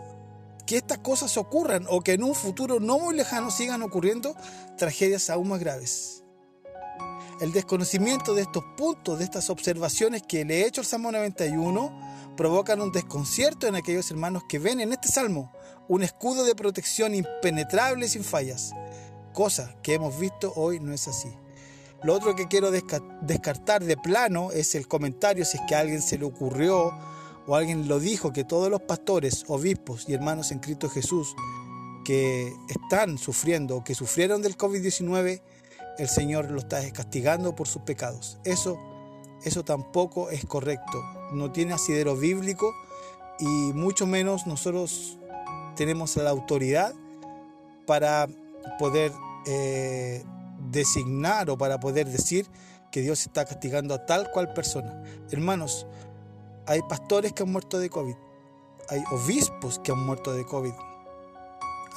que 0.66 0.78
estas 0.78 1.00
cosas 1.00 1.38
ocurran 1.38 1.86
o 1.90 2.02
que 2.02 2.14
en 2.14 2.24
un 2.24 2.36
futuro 2.36 2.80
no 2.80 3.00
muy 3.00 3.16
lejano 3.16 3.52
sigan 3.52 3.82
ocurriendo 3.82 4.36
tragedias 4.78 5.30
aún 5.30 5.50
más 5.50 5.60
graves. 5.60 6.23
El 7.40 7.52
desconocimiento 7.52 8.34
de 8.34 8.44
estos 8.44 8.64
puntos, 8.78 9.18
de 9.18 9.26
estas 9.26 9.50
observaciones 9.50 10.24
que 10.24 10.46
le 10.46 10.62
he 10.62 10.68
hecho 10.68 10.82
al 10.82 10.88
Salmo 10.88 11.12
91, 11.12 12.34
provocan 12.38 12.82
un 12.82 12.92
desconcierto 12.92 13.68
en 13.68 13.76
aquellos 13.76 14.10
hermanos 14.12 14.44
que 14.48 14.60
ven 14.60 14.80
en 14.80 14.94
este 14.94 15.08
salmo 15.08 15.52
un 15.88 16.04
escudo 16.04 16.46
de 16.46 16.56
protección 16.56 17.14
impenetrable 17.14 18.08
sin 18.08 18.24
fallas, 18.24 18.74
cosa 19.34 19.76
que 19.84 19.96
hemos 19.96 20.18
visto 20.18 20.54
hoy 20.56 20.80
no 20.80 20.94
es 20.94 21.08
así. 21.08 21.30
Lo 22.04 22.14
otro 22.14 22.36
que 22.36 22.48
quiero 22.48 22.72
descartar 22.72 23.84
de 23.84 23.98
plano 23.98 24.52
es 24.52 24.76
el 24.76 24.88
comentario 24.88 25.46
si 25.46 25.58
es 25.58 25.64
que 25.68 25.76
a 25.76 25.80
alguien 25.80 26.02
se 26.02 26.18
le 26.18 26.26
ocurrió 26.26 26.94
o 27.48 27.56
alguien 27.56 27.88
lo 27.88 28.00
dijo 28.00 28.34
que 28.34 28.44
todos 28.44 28.70
los 28.70 28.82
pastores, 28.82 29.46
obispos 29.48 30.08
y 30.08 30.14
hermanos 30.14 30.52
en 30.52 30.60
Cristo 30.60 30.90
Jesús 30.90 31.36
que 32.04 32.54
están 32.68 33.18
sufriendo 33.18 33.78
o 33.78 33.84
que 33.84 33.96
sufrieron 33.96 34.42
del 34.42 34.58
COVID-19, 34.58 35.42
el 35.98 36.08
Señor 36.08 36.50
lo 36.50 36.60
está 36.60 36.90
castigando 36.92 37.56
por 37.56 37.68
sus 37.68 37.82
pecados. 37.84 38.38
Eso, 38.44 38.80
eso 39.44 39.64
tampoco 39.64 40.30
es 40.30 40.46
correcto. 40.46 41.04
No 41.34 41.52
tiene 41.52 41.74
asidero 41.74 42.16
bíblico 42.16 42.74
y 43.40 43.74
mucho 43.74 44.06
menos 44.06 44.48
nosotros 44.48 45.18
tenemos 45.76 46.16
la 46.18 46.30
autoridad 46.30 46.94
para 47.86 48.28
poder 48.80 49.12
eh, 49.46 50.24
designar 50.72 51.50
o 51.50 51.58
para 51.58 51.80
poder 51.80 52.08
decir 52.08 52.48
que 52.92 53.02
Dios 53.02 53.22
está 53.22 53.46
castigando 53.46 53.94
a 53.94 54.06
tal 54.06 54.30
cual 54.32 54.54
persona. 54.54 55.04
Hermanos, 55.32 55.88
hay 56.68 56.82
pastores 56.84 57.34
que 57.34 57.44
han 57.44 57.52
muerto 57.52 57.80
de 57.80 57.90
COVID. 57.90 58.16
Hay 58.90 59.04
obispos 59.12 59.80
que 59.80 59.92
han 59.92 60.06
muerto 60.06 60.34
de 60.34 60.46
COVID. 60.46 60.74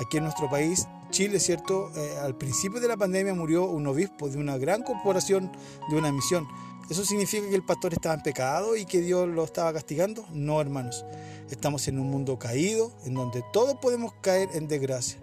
Aquí 0.01 0.17
en 0.17 0.25
nuestro 0.25 0.49
país, 0.49 0.89
Chile, 1.17 1.41
¿cierto? 1.41 1.91
Eh, 1.97 2.19
al 2.21 2.37
principio 2.37 2.79
de 2.79 2.89
la 2.89 2.97
pandemia 2.99 3.33
murió 3.33 3.65
un 3.65 3.87
obispo 3.87 4.29
de 4.29 4.37
una 4.37 4.59
gran 4.59 4.83
corporación, 4.83 5.51
de 5.89 5.97
una 5.97 6.13
misión. 6.13 6.47
¿Eso 6.91 7.07
significa 7.07 7.49
que 7.49 7.55
el 7.55 7.65
pastor 7.65 7.95
estaba 7.95 8.17
en 8.17 8.23
pecado 8.23 8.77
y 8.77 8.85
que 8.85 9.01
Dios 9.01 9.27
lo 9.27 9.43
estaba 9.43 9.73
castigando? 9.73 10.27
No, 10.35 10.61
hermanos. 10.61 11.07
Estamos 11.51 11.89
en 11.89 11.99
un 11.99 12.11
mundo 12.11 12.39
caído, 12.39 12.93
en 13.07 13.15
donde 13.15 13.43
todos 13.51 13.77
podemos 13.77 14.13
caer 14.21 14.51
en 14.53 14.69
desgracia. 14.69 15.19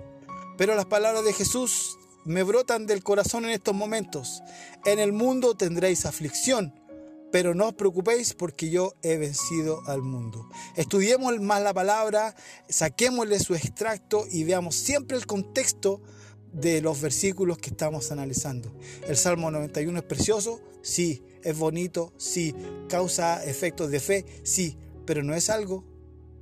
Pero 0.58 0.74
las 0.74 0.86
palabras 0.86 1.24
de 1.26 1.32
Jesús 1.32 1.96
me 2.26 2.42
brotan 2.42 2.88
del 2.88 3.04
corazón 3.04 3.46
en 3.46 3.52
estos 3.52 3.76
momentos. 3.76 4.42
En 4.86 4.98
el 4.98 5.14
mundo 5.14 5.54
tendréis 5.54 6.08
aflicción, 6.08 6.74
pero 7.34 7.56
no 7.56 7.70
os 7.70 7.74
preocupéis 7.74 8.36
porque 8.36 8.70
yo 8.70 8.94
he 9.02 9.18
vencido 9.18 9.82
al 9.88 10.04
mundo. 10.04 10.48
Estudiemos 10.76 11.42
más 11.42 11.64
la 11.64 11.74
palabra, 11.74 12.36
saquémosle 12.70 13.40
su 13.40 13.56
extracto 13.56 14.28
y 14.30 14.44
veamos 14.44 14.76
siempre 14.76 15.18
el 15.18 15.26
contexto 15.26 16.00
de 16.52 16.80
los 16.80 17.02
versículos 17.02 17.58
que 17.58 17.72
estamos 17.72 18.12
analizando. 18.12 18.72
El 19.08 19.18
Salmo 19.18 19.50
91 19.50 19.98
es 19.98 20.06
precioso, 20.06 20.62
sí, 20.84 21.24
es 21.42 21.58
bonito, 21.58 22.14
sí, 22.18 22.54
causa 22.88 23.44
efectos 23.44 23.90
de 23.90 24.00
fe, 24.00 24.26
sí, 24.44 24.78
pero 25.08 25.24
no 25.24 25.34
es 25.34 25.50
algo 25.50 25.84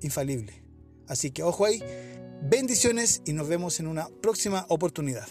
infalible. 0.02 0.62
Así 1.08 1.32
que 1.32 1.42
ojo 1.42 1.64
ahí, 1.64 1.82
bendiciones 2.50 3.22
y 3.26 3.32
nos 3.32 3.48
vemos 3.48 3.80
en 3.80 3.88
una 3.88 4.10
próxima 4.22 4.66
oportunidad. 4.68 5.30